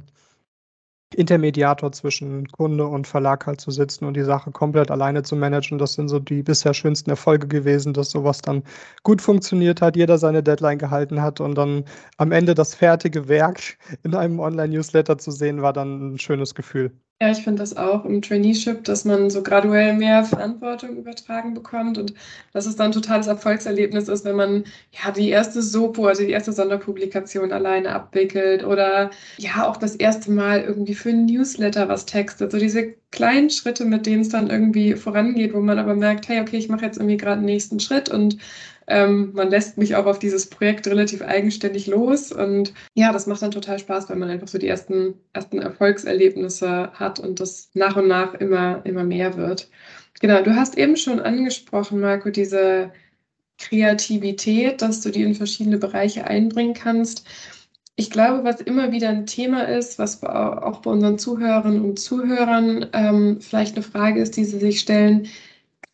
Intermediator 1.14 1.92
zwischen 1.92 2.46
Kunde 2.48 2.86
und 2.86 3.06
Verlag 3.06 3.46
halt 3.46 3.60
zu 3.60 3.70
sitzen 3.70 4.04
und 4.04 4.14
die 4.14 4.22
Sache 4.22 4.50
komplett 4.52 4.90
alleine 4.90 5.22
zu 5.22 5.36
managen. 5.36 5.78
Das 5.78 5.94
sind 5.94 6.08
so 6.08 6.18
die 6.20 6.42
bisher 6.42 6.74
schönsten 6.74 7.10
Erfolge 7.10 7.48
gewesen, 7.48 7.92
dass 7.92 8.10
sowas 8.10 8.40
dann 8.42 8.62
gut 9.02 9.20
funktioniert 9.22 9.82
hat, 9.82 9.96
jeder 9.96 10.18
seine 10.18 10.42
Deadline 10.42 10.78
gehalten 10.78 11.20
hat 11.22 11.40
und 11.40 11.56
dann 11.56 11.84
am 12.16 12.32
Ende 12.32 12.54
das 12.54 12.74
fertige 12.74 13.28
Werk 13.28 13.78
in 14.04 14.14
einem 14.14 14.40
Online-Newsletter 14.40 15.18
zu 15.18 15.30
sehen, 15.30 15.62
war 15.62 15.72
dann 15.72 16.14
ein 16.14 16.18
schönes 16.18 16.54
Gefühl. 16.54 16.92
Ja, 17.22 17.30
ich 17.30 17.42
finde 17.44 17.60
das 17.60 17.76
auch 17.76 18.06
im 18.06 18.22
Traineeship, 18.22 18.82
dass 18.84 19.04
man 19.04 19.28
so 19.28 19.42
graduell 19.42 19.92
mehr 19.94 20.24
Verantwortung 20.24 20.96
übertragen 20.96 21.52
bekommt 21.52 21.98
und 21.98 22.14
dass 22.54 22.64
es 22.64 22.76
dann 22.76 22.86
ein 22.86 22.92
totales 22.92 23.26
Erfolgserlebnis 23.26 24.08
ist, 24.08 24.24
wenn 24.24 24.36
man 24.36 24.64
ja 24.90 25.10
die 25.10 25.28
erste 25.28 25.60
Sopo, 25.60 26.06
also 26.06 26.22
die 26.22 26.30
erste 26.30 26.52
Sonderpublikation 26.54 27.52
alleine 27.52 27.90
abwickelt 27.92 28.64
oder 28.64 29.10
ja 29.36 29.68
auch 29.68 29.76
das 29.76 29.96
erste 29.96 30.30
Mal 30.30 30.62
irgendwie 30.62 30.94
für 30.94 31.10
ein 31.10 31.26
Newsletter 31.26 31.90
was 31.90 32.06
textet. 32.06 32.52
So 32.52 32.58
diese 32.58 32.94
kleinen 33.10 33.50
Schritte, 33.50 33.84
mit 33.84 34.06
denen 34.06 34.22
es 34.22 34.30
dann 34.30 34.48
irgendwie 34.48 34.94
vorangeht, 34.94 35.52
wo 35.52 35.60
man 35.60 35.78
aber 35.78 35.94
merkt, 35.94 36.26
hey, 36.28 36.40
okay, 36.40 36.56
ich 36.56 36.70
mache 36.70 36.86
jetzt 36.86 36.96
irgendwie 36.96 37.18
gerade 37.18 37.42
den 37.42 37.44
nächsten 37.46 37.80
Schritt 37.80 38.08
und 38.08 38.38
ähm, 38.90 39.30
man 39.34 39.50
lässt 39.50 39.78
mich 39.78 39.94
auch 39.94 40.06
auf 40.06 40.18
dieses 40.18 40.50
Projekt 40.50 40.86
relativ 40.88 41.22
eigenständig 41.22 41.86
los. 41.86 42.32
Und 42.32 42.74
ja, 42.94 43.12
das 43.12 43.26
macht 43.26 43.42
dann 43.42 43.52
total 43.52 43.78
Spaß, 43.78 44.10
weil 44.10 44.16
man 44.16 44.28
einfach 44.28 44.48
so 44.48 44.58
die 44.58 44.68
ersten, 44.68 45.14
ersten 45.32 45.60
Erfolgserlebnisse 45.60 46.90
hat 46.92 47.20
und 47.20 47.40
das 47.40 47.70
nach 47.74 47.96
und 47.96 48.08
nach 48.08 48.34
immer, 48.34 48.84
immer 48.84 49.04
mehr 49.04 49.36
wird. 49.36 49.70
Genau, 50.20 50.42
du 50.42 50.54
hast 50.56 50.76
eben 50.76 50.96
schon 50.96 51.20
angesprochen, 51.20 52.00
Marco, 52.00 52.30
diese 52.30 52.92
Kreativität, 53.58 54.82
dass 54.82 55.00
du 55.02 55.10
die 55.10 55.22
in 55.22 55.34
verschiedene 55.34 55.78
Bereiche 55.78 56.26
einbringen 56.26 56.74
kannst. 56.74 57.26
Ich 57.96 58.10
glaube, 58.10 58.44
was 58.44 58.60
immer 58.60 58.92
wieder 58.92 59.10
ein 59.10 59.26
Thema 59.26 59.62
ist, 59.64 59.98
was 59.98 60.22
auch 60.24 60.80
bei 60.80 60.90
unseren 60.90 61.18
Zuhörerinnen 61.18 61.82
und 61.82 62.00
Zuhörern 62.00 62.86
ähm, 62.92 63.40
vielleicht 63.40 63.76
eine 63.76 63.82
Frage 63.82 64.20
ist, 64.20 64.36
die 64.36 64.44
sie 64.44 64.58
sich 64.58 64.80
stellen, 64.80 65.28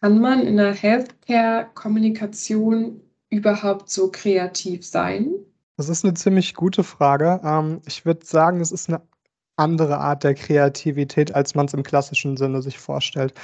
kann 0.07 0.21
man 0.21 0.47
in 0.47 0.57
der 0.57 0.73
Healthcare-Kommunikation 0.73 3.01
überhaupt 3.29 3.91
so 3.91 4.09
kreativ 4.09 4.87
sein? 4.87 5.35
Das 5.77 5.89
ist 5.89 6.05
eine 6.05 6.15
ziemlich 6.15 6.55
gute 6.55 6.85
Frage. 6.85 7.41
Ähm, 7.43 7.81
ich 7.87 8.07
würde 8.07 8.25
sagen, 8.25 8.61
es 8.61 8.71
ist 8.71 8.89
eine 8.89 9.03
andere 9.57 9.99
Art 9.99 10.23
der 10.23 10.35
Kreativität, 10.35 11.35
als 11.35 11.57
man 11.57 11.67
es 11.67 11.75
im 11.75 11.83
klassischen 11.83 12.37
Sinne 12.37 12.63
sich 12.63 12.79
vorstellt. 12.79 13.35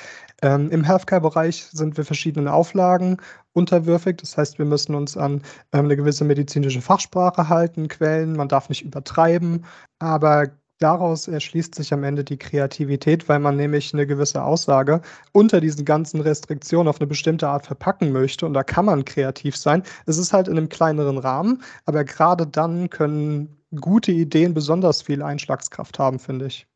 Ähm, 0.40 0.70
Im 0.70 0.85
Healthcare-Bereich 0.85 1.64
sind 1.72 1.96
wir 1.96 2.05
verschiedenen 2.05 2.46
Auflagen 2.46 3.16
unterwürfig. 3.55 4.18
Das 4.18 4.38
heißt, 4.38 4.61
wir 4.61 4.66
müssen 4.66 4.94
uns 4.94 5.16
an 5.16 5.42
ähm, 5.72 5.87
eine 5.87 5.96
gewisse 5.96 6.25
medizinische 6.25 6.81
Fachsprache 6.81 7.48
halten, 7.48 7.88
Quellen. 7.88 8.37
Man 8.37 8.46
darf 8.46 8.68
nicht 8.68 8.85
übertreiben. 8.85 9.64
Aber 9.98 10.46
daraus 10.78 11.28
erschließt 11.28 11.74
sich 11.74 11.92
am 11.92 12.04
Ende 12.04 12.24
die 12.24 12.38
Kreativität, 12.38 13.28
weil 13.28 13.38
man 13.38 13.56
nämlich 13.56 13.92
eine 13.94 14.06
gewisse 14.06 14.42
Aussage 14.42 15.00
unter 15.32 15.61
diesen 15.61 15.85
ganzen 15.85 16.20
Restriktionen 16.20 16.88
auf 16.88 17.00
eine 17.00 17.06
bestimmte 17.06 17.48
Art 17.48 17.66
verpacken 17.66 18.12
möchte. 18.12 18.46
Und 18.46 18.54
da 18.54 18.62
kann 18.62 18.85
man 18.85 19.04
kreativ 19.04 19.56
sein. 19.56 19.82
Es 20.06 20.18
ist 20.18 20.32
halt 20.32 20.48
in 20.48 20.56
einem 20.56 20.68
kleineren 20.68 21.18
Rahmen, 21.18 21.62
aber 21.85 22.04
gerade 22.04 22.46
dann 22.46 22.90
können 22.90 23.56
gute 23.80 24.12
Ideen 24.12 24.54
besonders 24.54 25.02
viel 25.02 25.22
Einschlagskraft 25.22 25.98
haben, 25.98 26.18
finde 26.18 26.46
ich. 26.46 26.66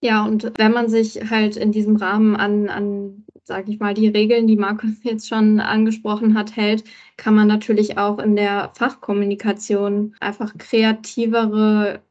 Ja, 0.00 0.24
und 0.24 0.52
wenn 0.56 0.72
man 0.72 0.88
sich 0.88 1.30
halt 1.30 1.56
in 1.56 1.70
diesem 1.70 1.94
Rahmen 1.94 2.34
an, 2.34 2.68
an 2.68 3.24
sage 3.44 3.70
ich 3.70 3.78
mal, 3.78 3.94
die 3.94 4.08
Regeln, 4.08 4.48
die 4.48 4.56
Markus 4.56 4.90
jetzt 5.02 5.28
schon 5.28 5.60
angesprochen 5.60 6.34
hat, 6.34 6.56
hält, 6.56 6.84
kann 7.16 7.34
man 7.34 7.46
natürlich 7.46 7.98
auch 7.98 8.18
in 8.18 8.34
der 8.34 8.72
Fachkommunikation 8.74 10.16
einfach 10.18 10.58
kreativere 10.58 12.02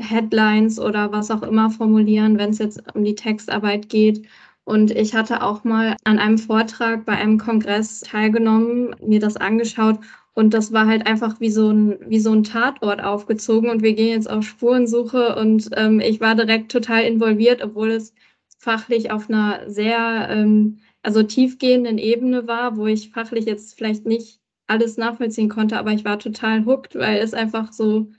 Headlines 0.00 0.78
oder 0.78 1.12
was 1.12 1.30
auch 1.30 1.42
immer 1.42 1.70
formulieren, 1.70 2.38
wenn 2.38 2.50
es 2.50 2.58
jetzt 2.58 2.82
um 2.94 3.04
die 3.04 3.14
Textarbeit 3.14 3.88
geht. 3.88 4.26
Und 4.64 4.90
ich 4.90 5.14
hatte 5.14 5.42
auch 5.42 5.64
mal 5.64 5.96
an 6.04 6.18
einem 6.18 6.38
Vortrag 6.38 7.04
bei 7.04 7.14
einem 7.14 7.38
Kongress 7.38 8.00
teilgenommen, 8.00 8.94
mir 9.00 9.20
das 9.20 9.36
angeschaut 9.36 9.98
und 10.34 10.54
das 10.54 10.72
war 10.72 10.86
halt 10.86 11.06
einfach 11.06 11.40
wie 11.40 11.50
so 11.50 11.70
ein, 11.70 11.98
wie 12.08 12.20
so 12.20 12.32
ein 12.32 12.44
Tatort 12.44 13.02
aufgezogen 13.02 13.68
und 13.68 13.82
wir 13.82 13.94
gehen 13.94 14.08
jetzt 14.08 14.30
auf 14.30 14.44
Spurensuche 14.44 15.36
und 15.36 15.68
ähm, 15.76 16.00
ich 16.00 16.20
war 16.20 16.34
direkt 16.34 16.72
total 16.72 17.02
involviert, 17.04 17.62
obwohl 17.62 17.90
es 17.90 18.14
fachlich 18.58 19.10
auf 19.10 19.28
einer 19.28 19.68
sehr, 19.68 20.28
ähm, 20.30 20.78
also 21.02 21.22
tiefgehenden 21.22 21.98
Ebene 21.98 22.46
war, 22.46 22.76
wo 22.76 22.86
ich 22.86 23.10
fachlich 23.10 23.46
jetzt 23.46 23.76
vielleicht 23.76 24.06
nicht 24.06 24.40
alles 24.66 24.96
nachvollziehen 24.96 25.48
konnte, 25.48 25.78
aber 25.78 25.92
ich 25.92 26.04
war 26.04 26.18
total 26.18 26.64
hooked, 26.64 26.94
weil 26.94 27.18
es 27.18 27.34
einfach 27.34 27.72
so 27.72 28.10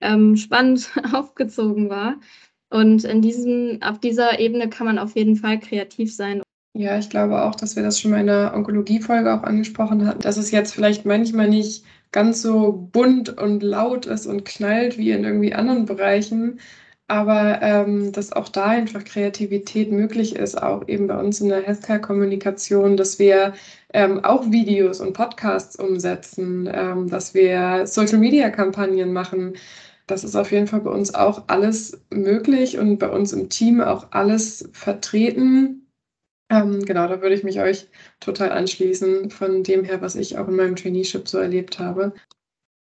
ähm, 0.00 0.36
spannend 0.36 0.90
aufgezogen 1.12 1.90
war. 1.90 2.16
Und 2.70 3.04
in 3.04 3.22
diesem, 3.22 3.78
auf 3.82 3.98
dieser 3.98 4.38
Ebene 4.38 4.68
kann 4.68 4.86
man 4.86 4.98
auf 4.98 5.16
jeden 5.16 5.36
Fall 5.36 5.58
kreativ 5.58 6.14
sein. 6.14 6.42
Ja, 6.74 6.98
ich 6.98 7.08
glaube 7.10 7.42
auch, 7.42 7.54
dass 7.54 7.76
wir 7.76 7.82
das 7.82 7.98
schon 8.00 8.10
mal 8.10 8.20
in 8.20 8.26
der 8.26 8.52
Onkologie-Folge 8.54 9.32
auch 9.34 9.42
angesprochen 9.42 10.06
hatten, 10.06 10.20
dass 10.20 10.36
es 10.36 10.50
jetzt 10.50 10.74
vielleicht 10.74 11.06
manchmal 11.06 11.48
nicht 11.48 11.84
ganz 12.12 12.42
so 12.42 12.88
bunt 12.92 13.36
und 13.38 13.62
laut 13.62 14.06
ist 14.06 14.26
und 14.26 14.44
knallt 14.44 14.96
wie 14.98 15.10
in 15.10 15.24
irgendwie 15.24 15.54
anderen 15.54 15.86
Bereichen, 15.86 16.60
aber 17.06 17.60
ähm, 17.62 18.12
dass 18.12 18.32
auch 18.32 18.48
da 18.48 18.66
einfach 18.66 19.02
Kreativität 19.04 19.90
möglich 19.90 20.36
ist, 20.36 20.62
auch 20.62 20.86
eben 20.88 21.06
bei 21.06 21.18
uns 21.18 21.40
in 21.40 21.48
der 21.48 21.62
Healthcare-Kommunikation, 21.62 22.96
dass 22.96 23.18
wir 23.18 23.54
ähm, 23.92 24.24
auch 24.24 24.50
Videos 24.50 25.00
und 25.00 25.12
Podcasts 25.14 25.76
umsetzen, 25.76 26.68
ähm, 26.72 27.08
dass 27.08 27.34
wir 27.34 27.86
Social-Media-Kampagnen 27.86 29.12
machen. 29.12 29.56
Das 30.06 30.24
ist 30.24 30.36
auf 30.36 30.52
jeden 30.52 30.66
Fall 30.66 30.80
bei 30.80 30.90
uns 30.90 31.14
auch 31.14 31.44
alles 31.48 32.00
möglich 32.10 32.78
und 32.78 32.98
bei 32.98 33.08
uns 33.10 33.32
im 33.32 33.48
Team 33.48 33.80
auch 33.80 34.08
alles 34.12 34.68
vertreten. 34.72 35.86
Ähm, 36.50 36.84
genau, 36.84 37.08
da 37.08 37.20
würde 37.20 37.34
ich 37.34 37.44
mich 37.44 37.60
euch 37.60 37.88
total 38.20 38.50
anschließen 38.52 39.30
von 39.30 39.62
dem 39.62 39.84
her, 39.84 40.00
was 40.00 40.16
ich 40.16 40.38
auch 40.38 40.48
in 40.48 40.56
meinem 40.56 40.76
Traineeship 40.76 41.28
so 41.28 41.38
erlebt 41.38 41.78
habe. 41.78 42.14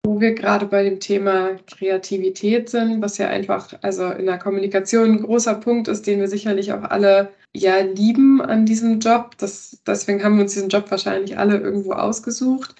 Wo 0.06 0.20
wir 0.20 0.34
gerade 0.34 0.66
bei 0.66 0.84
dem 0.84 1.00
Thema 1.00 1.56
Kreativität 1.66 2.68
sind, 2.68 3.00
was 3.00 3.16
ja 3.16 3.28
einfach 3.28 3.72
also 3.80 4.10
in 4.10 4.26
der 4.26 4.38
Kommunikation 4.38 5.12
ein 5.12 5.22
großer 5.22 5.54
Punkt 5.54 5.88
ist, 5.88 6.06
den 6.06 6.20
wir 6.20 6.28
sicherlich 6.28 6.72
auch 6.74 6.82
alle 6.82 7.30
ja 7.54 7.78
lieben 7.78 8.42
an 8.42 8.66
diesem 8.66 9.00
Job. 9.00 9.38
Das, 9.38 9.80
deswegen 9.86 10.22
haben 10.22 10.36
wir 10.36 10.42
uns 10.42 10.52
diesen 10.52 10.68
Job 10.68 10.90
wahrscheinlich 10.90 11.38
alle 11.38 11.58
irgendwo 11.58 11.92
ausgesucht. 11.92 12.74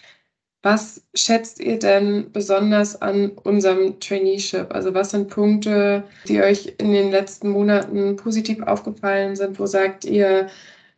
Was 0.63 1.03
schätzt 1.15 1.61
ihr 1.61 1.79
denn 1.79 2.31
besonders 2.33 3.01
an 3.01 3.33
unserem 3.43 4.01
Traineeship? 4.01 4.75
Also 4.75 4.95
was 4.95 5.11
sind 5.11 5.29
Punkte, 5.29 6.05
die 6.27 6.43
euch 6.43 6.75
in 6.79 6.93
den 6.93 7.11
letzten 7.11 7.51
Monaten 7.51 8.17
positiv 8.17 8.63
aufgefallen 8.63 9.37
sind? 9.37 9.59
Wo 9.59 9.67
sagt 9.67 10.05
ihr, 10.05 10.49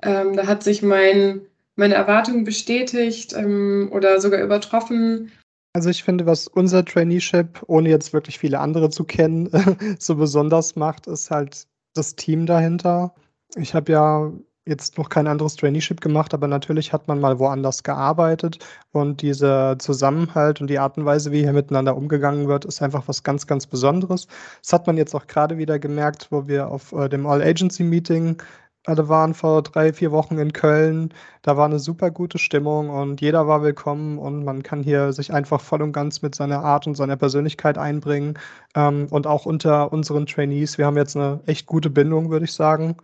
ähm, 0.02 0.36
da 0.36 0.46
hat 0.46 0.62
sich 0.62 0.82
mein, 0.82 1.40
meine 1.74 1.94
Erwartung 1.94 2.44
bestätigt 2.44 3.32
ähm, 3.36 3.90
oder 3.92 4.20
sogar 4.20 4.40
übertroffen? 4.40 5.32
Also 5.76 5.90
ich 5.90 6.04
finde, 6.04 6.24
was 6.24 6.48
unser 6.48 6.86
Traineeship, 6.86 7.62
ohne 7.66 7.90
jetzt 7.90 8.14
wirklich 8.14 8.38
viele 8.38 8.60
andere 8.60 8.88
zu 8.88 9.04
kennen, 9.04 9.50
so 9.98 10.14
besonders 10.14 10.74
macht, 10.74 11.06
ist 11.06 11.30
halt 11.30 11.66
das 11.92 12.16
Team 12.16 12.46
dahinter. 12.46 13.14
Ich 13.56 13.74
habe 13.74 13.92
ja 13.92 14.32
jetzt 14.64 14.96
noch 14.96 15.10
kein 15.10 15.26
anderes 15.26 15.54
Traineeship 15.56 16.00
gemacht, 16.00 16.32
aber 16.32 16.48
natürlich 16.48 16.94
hat 16.94 17.08
man 17.08 17.20
mal 17.20 17.38
woanders 17.38 17.82
gearbeitet 17.82 18.58
und 18.92 19.20
dieser 19.20 19.78
Zusammenhalt 19.78 20.62
und 20.62 20.70
die 20.70 20.78
Art 20.78 20.96
und 20.96 21.04
Weise, 21.04 21.30
wie 21.30 21.42
hier 21.42 21.52
miteinander 21.52 21.94
umgegangen 21.94 22.48
wird, 22.48 22.64
ist 22.64 22.80
einfach 22.80 23.06
was 23.06 23.22
ganz, 23.22 23.46
ganz 23.46 23.66
Besonderes. 23.66 24.28
Das 24.62 24.72
hat 24.72 24.86
man 24.86 24.96
jetzt 24.96 25.14
auch 25.14 25.26
gerade 25.26 25.58
wieder 25.58 25.78
gemerkt, 25.78 26.28
wo 26.30 26.48
wir 26.48 26.68
auf 26.68 26.92
äh, 26.92 27.10
dem 27.10 27.26
All-Agency-Meeting 27.26 28.42
alle 28.86 29.08
waren 29.08 29.34
vor 29.34 29.62
drei, 29.62 29.92
vier 29.92 30.12
Wochen 30.12 30.38
in 30.38 30.52
Köln. 30.52 31.12
Da 31.42 31.56
war 31.56 31.66
eine 31.66 31.78
super 31.78 32.10
gute 32.10 32.38
Stimmung 32.38 32.88
und 32.90 33.20
jeder 33.20 33.46
war 33.48 33.62
willkommen 33.62 34.18
und 34.18 34.44
man 34.44 34.62
kann 34.62 34.82
hier 34.82 35.12
sich 35.12 35.32
einfach 35.32 35.60
voll 35.60 35.82
und 35.82 35.92
ganz 35.92 36.22
mit 36.22 36.34
seiner 36.34 36.64
Art 36.64 36.86
und 36.86 36.94
seiner 36.96 37.16
Persönlichkeit 37.16 37.78
einbringen. 37.78 38.38
Ähm, 38.74 39.08
und 39.10 39.26
auch 39.26 39.44
unter 39.46 39.92
unseren 39.92 40.26
Trainees, 40.26 40.78
wir 40.78 40.86
haben 40.86 40.96
jetzt 40.96 41.16
eine 41.16 41.40
echt 41.46 41.66
gute 41.66 41.90
Bindung, 41.90 42.30
würde 42.30 42.44
ich 42.44 42.52
sagen. 42.52 42.96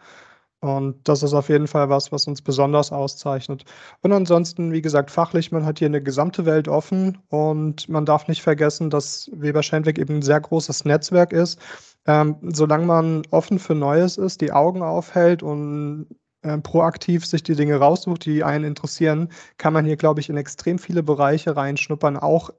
Und 0.62 1.08
das 1.08 1.24
ist 1.24 1.34
auf 1.34 1.48
jeden 1.48 1.66
Fall 1.66 1.88
was, 1.88 2.12
was 2.12 2.28
uns 2.28 2.40
besonders 2.40 2.92
auszeichnet. 2.92 3.64
Und 4.00 4.12
ansonsten, 4.12 4.70
wie 4.70 4.80
gesagt, 4.80 5.10
fachlich, 5.10 5.50
man 5.50 5.66
hat 5.66 5.80
hier 5.80 5.88
eine 5.88 6.00
gesamte 6.00 6.46
Welt 6.46 6.68
offen 6.68 7.18
und 7.30 7.88
man 7.88 8.06
darf 8.06 8.28
nicht 8.28 8.42
vergessen, 8.42 8.88
dass 8.88 9.28
Weber 9.34 9.64
Schendwick 9.64 9.98
eben 9.98 10.16
ein 10.18 10.22
sehr 10.22 10.40
großes 10.40 10.84
Netzwerk 10.84 11.32
ist. 11.32 11.58
Ähm, 12.06 12.36
solange 12.42 12.86
man 12.86 13.22
offen 13.30 13.58
für 13.58 13.74
Neues 13.74 14.18
ist, 14.18 14.40
die 14.40 14.52
Augen 14.52 14.82
aufhält 14.82 15.42
und 15.42 16.06
äh, 16.42 16.58
proaktiv 16.58 17.26
sich 17.26 17.42
die 17.42 17.56
Dinge 17.56 17.76
raussucht, 17.76 18.24
die 18.24 18.44
einen 18.44 18.64
interessieren, 18.64 19.30
kann 19.58 19.72
man 19.72 19.84
hier, 19.84 19.96
glaube 19.96 20.20
ich, 20.20 20.28
in 20.28 20.36
extrem 20.36 20.78
viele 20.78 21.02
Bereiche 21.02 21.56
reinschnuppern, 21.56 22.16
auch 22.16 22.50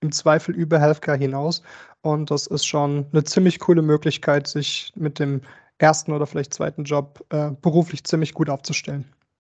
im 0.00 0.10
Zweifel 0.10 0.54
über 0.54 0.80
Healthcare 0.80 1.18
hinaus. 1.18 1.62
Und 2.00 2.30
das 2.30 2.46
ist 2.46 2.64
schon 2.64 3.06
eine 3.12 3.24
ziemlich 3.24 3.58
coole 3.60 3.82
Möglichkeit, 3.82 4.46
sich 4.46 4.92
mit 4.96 5.18
dem 5.18 5.42
ersten 5.82 6.12
oder 6.12 6.26
vielleicht 6.26 6.54
zweiten 6.54 6.84
Job 6.84 7.24
äh, 7.30 7.50
beruflich 7.60 8.04
ziemlich 8.04 8.34
gut 8.34 8.48
aufzustellen. 8.48 9.04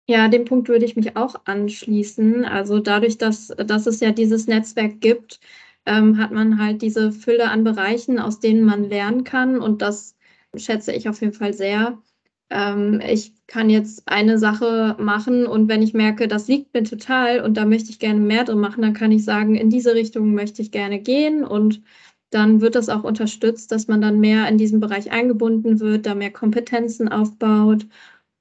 Ja, 0.08 0.28
dem 0.28 0.44
Punkt 0.44 0.68
würde 0.68 0.84
ich 0.84 0.96
mich 0.96 1.16
auch 1.16 1.34
anschließen. 1.44 2.44
Also 2.44 2.80
dadurch, 2.80 3.18
dass, 3.18 3.48
dass 3.48 3.86
es 3.86 4.00
ja 4.00 4.10
dieses 4.10 4.46
Netzwerk 4.46 5.00
gibt, 5.00 5.40
ähm, 5.86 6.18
hat 6.18 6.32
man 6.32 6.60
halt 6.60 6.82
diese 6.82 7.12
Fülle 7.12 7.50
an 7.50 7.64
Bereichen, 7.64 8.18
aus 8.18 8.40
denen 8.40 8.64
man 8.64 8.88
lernen 8.88 9.24
kann. 9.24 9.60
Und 9.60 9.82
das 9.82 10.16
schätze 10.56 10.92
ich 10.92 11.08
auf 11.08 11.20
jeden 11.20 11.32
Fall 11.32 11.52
sehr. 11.52 11.98
Ähm, 12.50 13.00
ich 13.06 13.32
kann 13.46 13.70
jetzt 13.70 14.02
eine 14.06 14.38
Sache 14.38 14.96
machen 14.98 15.46
und 15.46 15.68
wenn 15.68 15.82
ich 15.82 15.94
merke, 15.94 16.28
das 16.28 16.48
liegt 16.48 16.74
mir 16.74 16.84
total 16.84 17.40
und 17.40 17.56
da 17.56 17.64
möchte 17.64 17.90
ich 17.90 17.98
gerne 17.98 18.20
mehr 18.20 18.44
drin 18.44 18.58
machen, 18.58 18.82
dann 18.82 18.92
kann 18.92 19.12
ich 19.12 19.24
sagen, 19.24 19.54
in 19.54 19.70
diese 19.70 19.94
Richtung 19.94 20.34
möchte 20.34 20.62
ich 20.62 20.70
gerne 20.70 20.98
gehen 21.00 21.44
und 21.44 21.82
dann 22.32 22.60
wird 22.60 22.74
das 22.74 22.88
auch 22.88 23.04
unterstützt, 23.04 23.72
dass 23.72 23.88
man 23.88 24.00
dann 24.00 24.18
mehr 24.20 24.48
in 24.48 24.58
diesen 24.58 24.80
Bereich 24.80 25.10
eingebunden 25.12 25.80
wird, 25.80 26.06
da 26.06 26.14
mehr 26.14 26.32
Kompetenzen 26.32 27.08
aufbaut. 27.08 27.86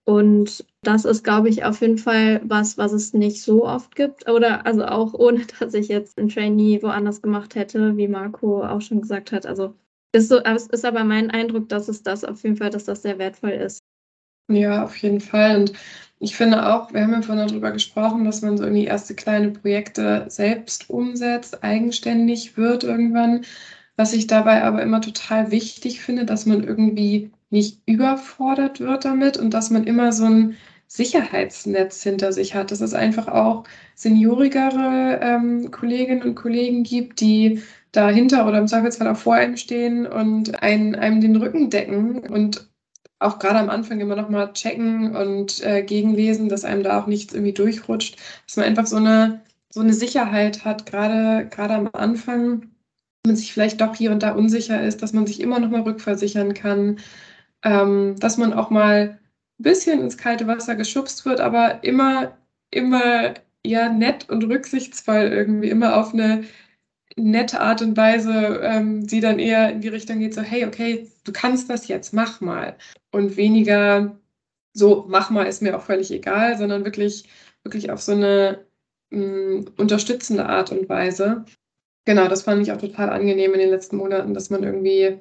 Und 0.05 0.65
das 0.81 1.05
ist, 1.05 1.23
glaube 1.23 1.49
ich, 1.49 1.63
auf 1.63 1.81
jeden 1.81 1.97
Fall 1.97 2.41
was, 2.43 2.77
was 2.77 2.93
es 2.93 3.13
nicht 3.13 3.41
so 3.43 3.65
oft 3.67 3.95
gibt. 3.95 4.29
Oder 4.29 4.65
also 4.65 4.85
auch 4.85 5.13
ohne, 5.13 5.41
dass 5.59 5.73
ich 5.73 5.89
jetzt 5.89 6.17
ein 6.17 6.29
Trainee 6.29 6.81
woanders 6.81 7.21
gemacht 7.21 7.55
hätte, 7.55 7.97
wie 7.97 8.07
Marco 8.07 8.63
auch 8.63 8.81
schon 8.81 9.01
gesagt 9.01 9.31
hat. 9.31 9.45
Also 9.45 9.75
ist 10.13 10.29
so, 10.29 10.39
es 10.39 10.67
ist 10.67 10.85
aber 10.85 11.03
mein 11.03 11.29
Eindruck, 11.29 11.69
dass 11.69 11.87
es 11.87 12.03
das 12.03 12.23
auf 12.23 12.43
jeden 12.43 12.57
Fall, 12.57 12.69
dass 12.69 12.85
das 12.85 13.01
sehr 13.01 13.19
wertvoll 13.19 13.51
ist. 13.51 13.79
Ja, 14.49 14.83
auf 14.83 14.97
jeden 14.97 15.21
Fall. 15.21 15.61
Und 15.61 15.73
ich 16.19 16.35
finde 16.35 16.67
auch, 16.67 16.93
wir 16.93 17.01
haben 17.01 17.13
ja 17.13 17.21
vorhin 17.21 17.47
darüber 17.47 17.71
gesprochen, 17.71 18.25
dass 18.25 18.41
man 18.41 18.57
so 18.57 18.63
irgendwie 18.63 18.85
erste 18.85 19.15
kleine 19.15 19.51
Projekte 19.51 20.25
selbst 20.27 20.89
umsetzt, 20.89 21.63
eigenständig 21.63 22.57
wird 22.57 22.83
irgendwann. 22.83 23.45
Was 24.01 24.13
ich 24.13 24.25
dabei 24.25 24.63
aber 24.63 24.81
immer 24.81 24.99
total 24.99 25.51
wichtig 25.51 26.01
finde, 26.01 26.25
dass 26.25 26.47
man 26.47 26.63
irgendwie 26.63 27.29
nicht 27.51 27.81
überfordert 27.85 28.79
wird 28.79 29.05
damit 29.05 29.37
und 29.37 29.53
dass 29.53 29.69
man 29.69 29.83
immer 29.83 30.11
so 30.11 30.25
ein 30.25 30.57
Sicherheitsnetz 30.87 32.01
hinter 32.01 32.33
sich 32.33 32.55
hat, 32.55 32.71
dass 32.71 32.81
es 32.81 32.95
einfach 32.95 33.27
auch 33.27 33.63
seniorigere 33.93 35.19
ähm, 35.21 35.69
Kolleginnen 35.69 36.23
und 36.23 36.33
Kollegen 36.33 36.81
gibt, 36.81 37.21
die 37.21 37.61
dahinter 37.91 38.47
oder 38.47 38.57
im 38.57 38.67
Zweifelsfall 38.67 39.07
auch 39.07 39.17
vor 39.17 39.35
einem 39.35 39.55
stehen 39.55 40.07
und 40.07 40.63
einen, 40.63 40.95
einem 40.95 41.21
den 41.21 41.35
Rücken 41.35 41.69
decken 41.69 42.21
und 42.27 42.71
auch 43.19 43.37
gerade 43.37 43.59
am 43.59 43.69
Anfang 43.69 43.99
immer 43.99 44.15
noch 44.15 44.29
mal 44.29 44.51
checken 44.53 45.15
und 45.15 45.63
äh, 45.63 45.83
gegenlesen, 45.83 46.49
dass 46.49 46.65
einem 46.65 46.81
da 46.81 46.99
auch 46.99 47.05
nichts 47.05 47.35
irgendwie 47.35 47.53
durchrutscht, 47.53 48.17
dass 48.47 48.57
man 48.57 48.65
einfach 48.65 48.87
so 48.87 48.95
eine, 48.95 49.41
so 49.69 49.81
eine 49.81 49.93
Sicherheit 49.93 50.65
hat, 50.65 50.87
gerade, 50.87 51.47
gerade 51.49 51.75
am 51.75 51.89
Anfang 51.93 52.70
man 53.25 53.35
sich 53.35 53.53
vielleicht 53.53 53.81
doch 53.81 53.95
hier 53.95 54.11
und 54.11 54.23
da 54.23 54.33
unsicher 54.33 54.83
ist, 54.83 55.01
dass 55.01 55.13
man 55.13 55.27
sich 55.27 55.39
immer 55.39 55.59
noch 55.59 55.69
mal 55.69 55.81
rückversichern 55.81 56.53
kann, 56.53 56.99
ähm, 57.63 58.15
dass 58.19 58.37
man 58.37 58.53
auch 58.53 58.69
mal 58.69 59.19
ein 59.59 59.63
bisschen 59.63 60.01
ins 60.01 60.17
kalte 60.17 60.47
Wasser 60.47 60.75
geschubst 60.75 61.25
wird, 61.25 61.39
aber 61.39 61.83
immer, 61.83 62.37
immer 62.71 63.35
ja 63.65 63.89
nett 63.89 64.29
und 64.29 64.43
rücksichtsvoll 64.45 65.23
irgendwie, 65.31 65.69
immer 65.69 65.97
auf 65.97 66.13
eine 66.13 66.43
nette 67.15 67.61
Art 67.61 67.81
und 67.81 67.97
Weise, 67.97 68.61
ähm, 68.63 69.05
die 69.05 69.19
dann 69.19 69.39
eher 69.39 69.71
in 69.71 69.81
die 69.81 69.89
Richtung 69.89 70.19
geht, 70.19 70.33
so, 70.33 70.41
hey, 70.41 70.65
okay, 70.65 71.09
du 71.23 71.31
kannst 71.31 71.69
das 71.69 71.87
jetzt, 71.87 72.13
mach 72.13 72.41
mal. 72.41 72.77
Und 73.11 73.37
weniger 73.37 74.17
so, 74.73 75.05
mach 75.09 75.29
mal, 75.29 75.43
ist 75.43 75.61
mir 75.61 75.77
auch 75.77 75.83
völlig 75.83 76.11
egal, 76.11 76.57
sondern 76.57 76.85
wirklich, 76.85 77.29
wirklich 77.63 77.91
auf 77.91 78.01
so 78.01 78.13
eine 78.13 78.65
mh, 79.11 79.19
mm, 79.19 79.65
unterstützende 79.77 80.45
Art 80.47 80.71
und 80.71 80.89
Weise. 80.89 81.45
Genau, 82.05 82.27
das 82.27 82.43
fand 82.43 82.61
ich 82.63 82.71
auch 82.71 82.77
total 82.77 83.09
angenehm 83.09 83.53
in 83.53 83.59
den 83.59 83.69
letzten 83.69 83.97
Monaten, 83.97 84.33
dass 84.33 84.49
man 84.49 84.63
irgendwie, 84.63 85.19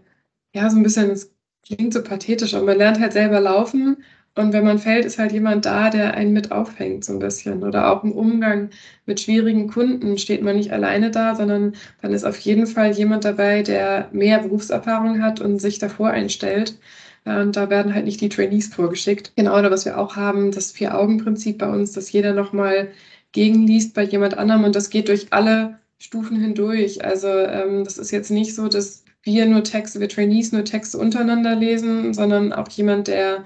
ja, 0.55 0.71
so 0.71 0.77
ein 0.79 0.83
bisschen, 0.83 1.11
es 1.11 1.35
klingt 1.65 1.93
so 1.93 2.03
pathetisch, 2.03 2.55
aber 2.55 2.67
man 2.67 2.79
lernt 2.79 3.01
halt 3.01 3.13
selber 3.13 3.41
laufen 3.41 4.03
und 4.35 4.53
wenn 4.55 4.65
man 4.65 4.79
fällt, 4.79 5.05
ist 5.05 5.19
halt 5.19 5.33
jemand 5.33 5.67
da, 5.67 5.91
der 5.91 6.15
einen 6.15 6.33
mit 6.33 6.53
aufhängt, 6.53 7.05
so 7.05 7.13
ein 7.13 7.19
bisschen. 7.19 7.63
Oder 7.65 7.91
auch 7.93 8.05
im 8.05 8.13
Umgang 8.13 8.71
mit 9.05 9.21
schwierigen 9.21 9.69
Kunden 9.69 10.17
steht 10.19 10.43
man 10.43 10.57
nicht 10.57 10.73
alleine 10.73 11.11
da, 11.11 11.35
sondern 11.35 11.75
dann 12.01 12.13
ist 12.15 12.25
auf 12.25 12.39
jeden 12.39 12.67
Fall 12.67 12.93
jemand 12.93 13.25
dabei, 13.25 13.63
der 13.63 14.09
mehr 14.13 14.39
Berufserfahrung 14.39 15.23
hat 15.23 15.41
und 15.41 15.59
sich 15.61 15.79
davor 15.79 16.11
einstellt. 16.11 16.79
Und 17.25 17.57
da 17.57 17.69
werden 17.71 17.93
halt 17.95 18.07
nicht 18.07 18.21
die 18.21 18.29
Trainees 18.31 18.69
vorgeschickt. 18.75 19.33
Genau, 19.37 19.59
oder 19.59 19.71
was 19.71 19.85
wir 19.85 19.99
auch 19.99 20.17
haben, 20.17 20.53
das 20.53 20.73
Vier-Augen-Prinzip 20.73 21.59
bei 21.59 21.69
uns, 21.69 21.93
dass 21.93 22.11
jeder 22.13 22.33
nochmal 22.33 22.89
gegenliest 23.33 23.95
bei 23.95 24.03
jemand 24.05 24.39
anderem 24.39 24.65
und 24.65 24.75
das 24.77 24.91
geht 24.91 25.09
durch 25.09 25.33
alle 25.33 25.79
Stufen 26.01 26.41
hindurch. 26.41 27.05
Also 27.05 27.29
ähm, 27.29 27.85
das 27.85 27.99
ist 27.99 28.11
jetzt 28.11 28.31
nicht 28.31 28.55
so, 28.55 28.69
dass 28.69 29.05
wir 29.23 29.47
nur 29.47 29.63
Texte, 29.63 30.01
wir 30.01 30.09
Trainees 30.09 30.51
nur 30.51 30.65
Texte 30.65 30.99
untereinander 30.99 31.55
lesen, 31.55 32.15
sondern 32.15 32.53
auch 32.53 32.69
jemand, 32.71 33.09
der 33.09 33.45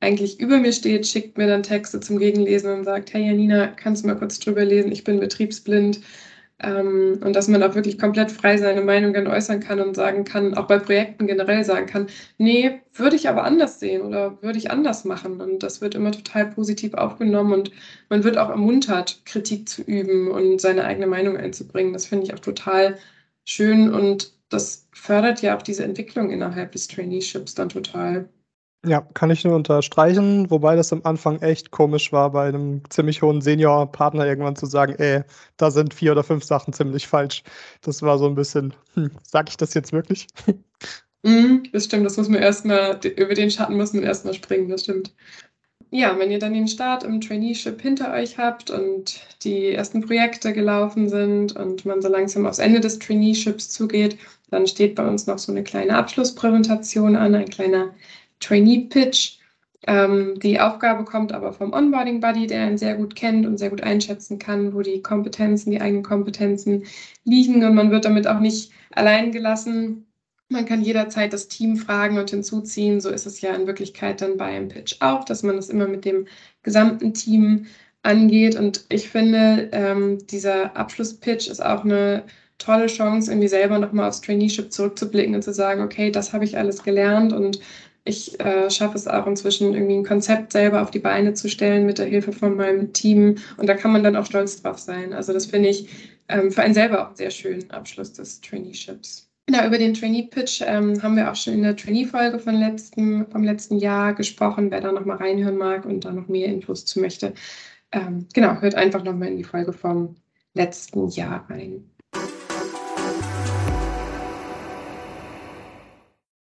eigentlich 0.00 0.40
über 0.40 0.58
mir 0.58 0.72
steht, 0.72 1.06
schickt 1.06 1.36
mir 1.36 1.48
dann 1.48 1.64
Texte 1.64 2.00
zum 2.00 2.18
Gegenlesen 2.18 2.72
und 2.72 2.84
sagt, 2.84 3.12
hey 3.12 3.26
Janina, 3.26 3.66
kannst 3.68 4.04
du 4.04 4.08
mal 4.08 4.16
kurz 4.16 4.38
drüber 4.38 4.64
lesen, 4.64 4.92
ich 4.92 5.04
bin 5.04 5.18
betriebsblind. 5.20 6.00
Ähm, 6.58 7.20
und 7.22 7.36
dass 7.36 7.48
man 7.48 7.62
auch 7.62 7.74
wirklich 7.74 7.98
komplett 7.98 8.30
frei 8.32 8.56
seine 8.56 8.80
Meinung 8.82 9.12
dann 9.12 9.26
äußern 9.26 9.60
kann 9.60 9.78
und 9.80 9.94
sagen 9.94 10.24
kann, 10.24 10.54
auch 10.54 10.66
bei 10.66 10.78
Projekten 10.78 11.26
generell 11.26 11.64
sagen 11.64 11.86
kann, 11.86 12.06
nee, 12.38 12.80
würde 12.94 13.16
ich 13.16 13.28
aber 13.28 13.44
anders 13.44 13.78
sehen 13.78 14.02
oder 14.02 14.40
würde 14.42 14.58
ich 14.58 14.70
anders 14.70 15.04
machen. 15.04 15.40
Und 15.40 15.62
das 15.62 15.80
wird 15.82 15.94
immer 15.94 16.12
total 16.12 16.46
positiv 16.50 16.94
aufgenommen 16.94 17.52
und 17.52 17.70
man 18.08 18.24
wird 18.24 18.38
auch 18.38 18.48
ermuntert, 18.48 19.22
Kritik 19.26 19.68
zu 19.68 19.82
üben 19.82 20.30
und 20.30 20.60
seine 20.60 20.84
eigene 20.84 21.06
Meinung 21.06 21.36
einzubringen. 21.36 21.92
Das 21.92 22.06
finde 22.06 22.24
ich 22.26 22.34
auch 22.34 22.38
total 22.40 22.96
schön 23.44 23.92
und 23.92 24.32
das 24.48 24.88
fördert 24.92 25.42
ja 25.42 25.56
auch 25.56 25.62
diese 25.62 25.84
Entwicklung 25.84 26.30
innerhalb 26.30 26.72
des 26.72 26.88
Traineeships 26.88 27.54
dann 27.54 27.68
total. 27.68 28.28
Ja, 28.86 29.00
kann 29.14 29.30
ich 29.30 29.42
nur 29.44 29.56
unterstreichen, 29.56 30.48
wobei 30.48 30.76
das 30.76 30.92
am 30.92 31.00
Anfang 31.02 31.40
echt 31.42 31.72
komisch 31.72 32.12
war, 32.12 32.30
bei 32.30 32.46
einem 32.48 32.82
ziemlich 32.88 33.20
hohen 33.20 33.40
Senior-Partner 33.40 34.24
irgendwann 34.26 34.54
zu 34.54 34.66
sagen, 34.66 34.94
ey, 34.98 35.22
da 35.56 35.72
sind 35.72 35.92
vier 35.92 36.12
oder 36.12 36.22
fünf 36.22 36.44
Sachen 36.44 36.72
ziemlich 36.72 37.08
falsch. 37.08 37.42
Das 37.80 38.02
war 38.02 38.16
so 38.18 38.26
ein 38.26 38.36
bisschen, 38.36 38.74
hm, 38.94 39.10
sag 39.24 39.48
ich 39.48 39.56
das 39.56 39.74
jetzt 39.74 39.92
wirklich? 39.92 40.28
Mm, 41.22 41.64
das 41.72 41.86
stimmt, 41.86 42.06
das 42.06 42.16
muss 42.16 42.28
man 42.28 42.40
erstmal, 42.40 43.00
über 43.04 43.34
den 43.34 43.50
Schatten 43.50 43.76
muss 43.76 43.92
man 43.92 44.04
erstmal 44.04 44.34
springen, 44.34 44.68
das 44.68 44.82
stimmt. 44.82 45.12
Ja, 45.90 46.18
wenn 46.18 46.30
ihr 46.30 46.38
dann 46.38 46.54
den 46.54 46.68
Start 46.68 47.04
im 47.04 47.20
Traineeship 47.20 47.80
hinter 47.80 48.12
euch 48.12 48.38
habt 48.38 48.70
und 48.70 49.20
die 49.44 49.72
ersten 49.72 50.00
Projekte 50.02 50.52
gelaufen 50.52 51.08
sind 51.08 51.56
und 51.56 51.84
man 51.86 52.02
so 52.02 52.08
langsam 52.08 52.46
aufs 52.46 52.58
Ende 52.58 52.80
des 52.80 52.98
Traineeships 52.98 53.70
zugeht, 53.70 54.18
dann 54.50 54.66
steht 54.66 54.94
bei 54.96 55.08
uns 55.08 55.26
noch 55.26 55.38
so 55.38 55.52
eine 55.52 55.64
kleine 55.64 55.96
Abschlusspräsentation 55.96 57.16
an, 57.16 57.34
ein 57.34 57.48
kleiner 57.48 57.94
Trainee-Pitch. 58.40 59.38
Ähm, 59.86 60.38
die 60.40 60.58
Aufgabe 60.58 61.04
kommt 61.04 61.32
aber 61.32 61.52
vom 61.52 61.72
Onboarding 61.72 62.20
Buddy, 62.20 62.46
der 62.46 62.68
ihn 62.68 62.78
sehr 62.78 62.96
gut 62.96 63.14
kennt 63.14 63.46
und 63.46 63.58
sehr 63.58 63.70
gut 63.70 63.82
einschätzen 63.82 64.38
kann, 64.38 64.74
wo 64.74 64.82
die 64.82 65.02
Kompetenzen, 65.02 65.70
die 65.70 65.80
eigenen 65.80 66.02
Kompetenzen 66.02 66.84
liegen. 67.24 67.64
Und 67.64 67.74
man 67.74 67.90
wird 67.90 68.04
damit 68.04 68.26
auch 68.26 68.40
nicht 68.40 68.72
allein 68.90 69.32
gelassen. 69.32 70.06
Man 70.48 70.66
kann 70.66 70.82
jederzeit 70.82 71.32
das 71.32 71.48
Team 71.48 71.76
fragen 71.76 72.18
und 72.18 72.30
hinzuziehen. 72.30 73.00
So 73.00 73.10
ist 73.10 73.26
es 73.26 73.40
ja 73.40 73.54
in 73.54 73.66
Wirklichkeit 73.66 74.20
dann 74.20 74.36
bei 74.36 74.46
einem 74.46 74.68
Pitch 74.68 74.96
auch, 75.00 75.24
dass 75.24 75.42
man 75.42 75.56
das 75.56 75.68
immer 75.68 75.86
mit 75.88 76.04
dem 76.04 76.26
gesamten 76.62 77.14
Team 77.14 77.66
angeht. 78.02 78.56
Und 78.56 78.84
ich 78.88 79.08
finde, 79.08 79.68
ähm, 79.72 80.18
dieser 80.28 80.76
Abschlusspitch 80.76 81.48
ist 81.48 81.64
auch 81.64 81.84
eine 81.84 82.24
tolle 82.58 82.86
Chance, 82.86 83.30
irgendwie 83.30 83.48
selber 83.48 83.78
nochmal 83.78 84.08
aufs 84.08 84.20
Traineeship 84.20 84.72
zurückzublicken 84.72 85.34
und 85.34 85.42
zu 85.42 85.52
sagen, 85.52 85.82
okay, 85.82 86.10
das 86.10 86.32
habe 86.32 86.44
ich 86.44 86.56
alles 86.56 86.82
gelernt 86.82 87.32
und 87.32 87.60
ich 88.06 88.38
äh, 88.40 88.70
schaffe 88.70 88.96
es 88.96 89.08
auch 89.08 89.26
inzwischen 89.26 89.74
irgendwie 89.74 89.96
ein 89.96 90.04
Konzept 90.04 90.52
selber 90.52 90.80
auf 90.82 90.90
die 90.90 91.00
Beine 91.00 91.34
zu 91.34 91.48
stellen 91.48 91.86
mit 91.86 91.98
der 91.98 92.06
Hilfe 92.06 92.32
von 92.32 92.56
meinem 92.56 92.92
Team 92.92 93.36
und 93.56 93.68
da 93.68 93.74
kann 93.74 93.92
man 93.92 94.04
dann 94.04 94.16
auch 94.16 94.26
stolz 94.26 94.62
drauf 94.62 94.78
sein. 94.78 95.12
Also 95.12 95.32
das 95.32 95.46
finde 95.46 95.68
ich 95.68 95.88
ähm, 96.28 96.50
für 96.50 96.62
einen 96.62 96.74
selber 96.74 97.02
auch 97.02 97.08
einen 97.08 97.16
sehr 97.16 97.30
schönen 97.30 97.70
Abschluss 97.70 98.12
des 98.12 98.40
Traineeships. 98.40 99.28
Genau, 99.46 99.64
über 99.66 99.78
den 99.78 99.94
Trainee-Pitch 99.94 100.62
ähm, 100.66 101.00
haben 101.02 101.16
wir 101.16 101.30
auch 101.30 101.36
schon 101.36 101.54
in 101.54 101.62
der 101.62 101.76
Trainee-Folge 101.76 102.38
vom 102.40 102.54
letzten, 102.54 103.30
vom 103.30 103.44
letzten 103.44 103.78
Jahr 103.78 104.12
gesprochen. 104.14 104.70
Wer 104.70 104.80
da 104.80 104.90
nochmal 104.90 105.18
reinhören 105.18 105.56
mag 105.56 105.84
und 105.84 106.04
da 106.04 106.12
noch 106.12 106.26
mehr 106.26 106.48
Infos 106.48 106.84
zu 106.84 107.00
möchte, 107.00 107.32
ähm, 107.92 108.26
genau, 108.34 108.60
hört 108.60 108.74
einfach 108.74 109.04
nochmal 109.04 109.28
in 109.28 109.36
die 109.36 109.44
Folge 109.44 109.72
vom 109.72 110.16
letzten 110.54 111.08
Jahr 111.08 111.48
rein. 111.48 111.90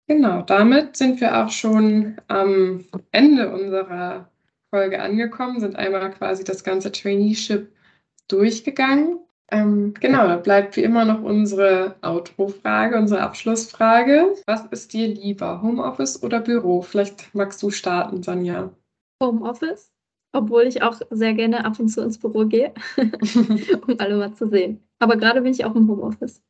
Genau, 0.08 0.42
damit 0.42 0.96
sind 0.96 1.20
wir 1.20 1.36
auch 1.36 1.50
schon 1.50 2.16
am 2.28 2.84
Ende 3.10 3.52
unserer 3.52 4.30
Folge 4.70 5.02
angekommen, 5.02 5.58
sind 5.58 5.76
einmal 5.76 6.10
quasi 6.12 6.44
das 6.44 6.62
ganze 6.62 6.92
Traineeship 6.92 7.72
durchgegangen. 8.28 9.18
Ähm, 9.50 9.94
genau, 9.94 10.26
da 10.26 10.36
bleibt 10.36 10.76
wie 10.76 10.82
immer 10.82 11.04
noch 11.04 11.22
unsere 11.22 11.96
Outro-Frage, 12.02 12.96
unsere 12.96 13.20
Abschlussfrage. 13.20 14.34
Was 14.46 14.66
ist 14.66 14.92
dir 14.92 15.08
lieber, 15.08 15.62
Homeoffice 15.62 16.22
oder 16.22 16.40
Büro? 16.40 16.82
Vielleicht 16.82 17.34
magst 17.34 17.62
du 17.62 17.70
starten, 17.70 18.22
Sanja. 18.22 18.70
Homeoffice, 19.22 19.92
obwohl 20.32 20.64
ich 20.64 20.82
auch 20.82 21.00
sehr 21.10 21.34
gerne 21.34 21.64
ab 21.64 21.78
und 21.78 21.88
zu 21.88 22.02
ins 22.02 22.18
Büro 22.18 22.46
gehe, 22.46 22.74
um 22.96 23.94
alle 23.98 24.16
mal 24.16 24.34
zu 24.34 24.48
sehen. 24.48 24.80
Aber 24.98 25.16
gerade 25.16 25.42
bin 25.42 25.52
ich 25.52 25.64
auch 25.64 25.74
im 25.74 25.88
Homeoffice. 25.88 26.42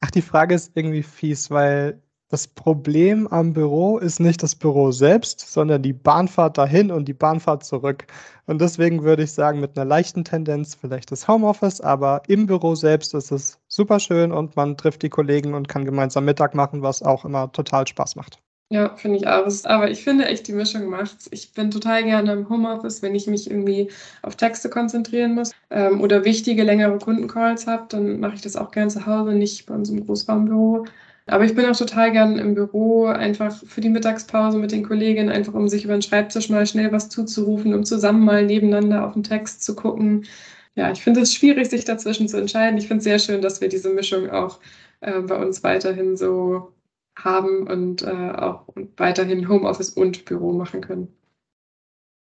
Ach, 0.00 0.10
die 0.10 0.22
Frage 0.22 0.54
ist 0.54 0.76
irgendwie 0.76 1.02
fies, 1.02 1.50
weil 1.50 2.02
das 2.28 2.48
Problem 2.48 3.28
am 3.28 3.52
Büro 3.52 3.98
ist 3.98 4.18
nicht 4.18 4.42
das 4.42 4.54
Büro 4.54 4.90
selbst, 4.92 5.40
sondern 5.40 5.82
die 5.82 5.92
Bahnfahrt 5.92 6.58
dahin 6.58 6.90
und 6.90 7.06
die 7.06 7.14
Bahnfahrt 7.14 7.64
zurück. 7.64 8.06
Und 8.46 8.60
deswegen 8.60 9.04
würde 9.04 9.22
ich 9.22 9.32
sagen, 9.32 9.60
mit 9.60 9.76
einer 9.76 9.84
leichten 9.84 10.24
Tendenz 10.24 10.74
vielleicht 10.74 11.12
das 11.12 11.28
Homeoffice, 11.28 11.80
aber 11.80 12.22
im 12.26 12.46
Büro 12.46 12.74
selbst 12.74 13.14
ist 13.14 13.30
es 13.30 13.58
super 13.68 14.00
schön 14.00 14.32
und 14.32 14.56
man 14.56 14.76
trifft 14.76 15.02
die 15.02 15.10
Kollegen 15.10 15.54
und 15.54 15.68
kann 15.68 15.84
gemeinsam 15.84 16.24
Mittag 16.24 16.54
machen, 16.54 16.82
was 16.82 17.02
auch 17.02 17.24
immer 17.24 17.52
total 17.52 17.86
Spaß 17.86 18.16
macht. 18.16 18.40
Ja, 18.70 18.96
finde 18.96 19.18
ich 19.18 19.28
auch. 19.28 19.46
Aber 19.64 19.90
ich 19.90 20.02
finde 20.02 20.24
echt, 20.26 20.48
die 20.48 20.52
Mischung 20.52 20.86
macht's. 20.86 21.28
Ich 21.30 21.52
bin 21.52 21.70
total 21.70 22.02
gerne 22.02 22.32
im 22.32 22.48
Homeoffice, 22.48 23.02
wenn 23.02 23.14
ich 23.14 23.26
mich 23.26 23.48
irgendwie 23.50 23.90
auf 24.22 24.36
Texte 24.36 24.70
konzentrieren 24.70 25.34
muss 25.34 25.52
ähm, 25.70 26.00
oder 26.00 26.24
wichtige, 26.24 26.64
längere 26.64 26.98
Kundencalls 26.98 27.66
habe, 27.66 27.84
dann 27.90 28.20
mache 28.20 28.34
ich 28.34 28.40
das 28.40 28.56
auch 28.56 28.70
gerne 28.70 28.90
zu 28.90 29.06
Hause, 29.06 29.32
nicht 29.34 29.66
bei 29.66 29.74
uns 29.74 29.90
im 29.90 30.04
Großraumbüro. 30.04 30.86
Aber 31.26 31.44
ich 31.44 31.54
bin 31.54 31.64
auch 31.66 31.76
total 31.76 32.12
gern 32.12 32.38
im 32.38 32.54
Büro, 32.54 33.06
einfach 33.06 33.56
für 33.64 33.80
die 33.80 33.88
Mittagspause 33.88 34.58
mit 34.58 34.72
den 34.72 34.84
Kolleginnen, 34.86 35.30
einfach 35.30 35.54
um 35.54 35.68
sich 35.68 35.84
über 35.84 35.94
den 35.94 36.02
Schreibtisch 36.02 36.50
mal 36.50 36.66
schnell 36.66 36.92
was 36.92 37.08
zuzurufen, 37.08 37.74
um 37.74 37.84
zusammen 37.84 38.24
mal 38.24 38.44
nebeneinander 38.44 39.06
auf 39.06 39.14
den 39.14 39.22
Text 39.22 39.64
zu 39.64 39.74
gucken. 39.74 40.26
Ja, 40.74 40.90
ich 40.92 41.02
finde 41.02 41.20
es 41.20 41.34
schwierig, 41.34 41.70
sich 41.70 41.84
dazwischen 41.84 42.28
zu 42.28 42.36
entscheiden. 42.38 42.78
Ich 42.78 42.88
finde 42.88 42.98
es 42.98 43.04
sehr 43.04 43.18
schön, 43.18 43.40
dass 43.42 43.60
wir 43.60 43.68
diese 43.68 43.90
Mischung 43.90 44.28
auch 44.30 44.60
äh, 45.00 45.20
bei 45.20 45.36
uns 45.36 45.62
weiterhin 45.64 46.16
so 46.16 46.72
haben 47.16 47.66
und 47.68 48.02
äh, 48.02 48.06
auch 48.32 48.66
weiterhin 48.96 49.48
Homeoffice 49.48 49.90
und 49.90 50.24
Büro 50.26 50.52
machen 50.52 50.80
können. 50.82 51.08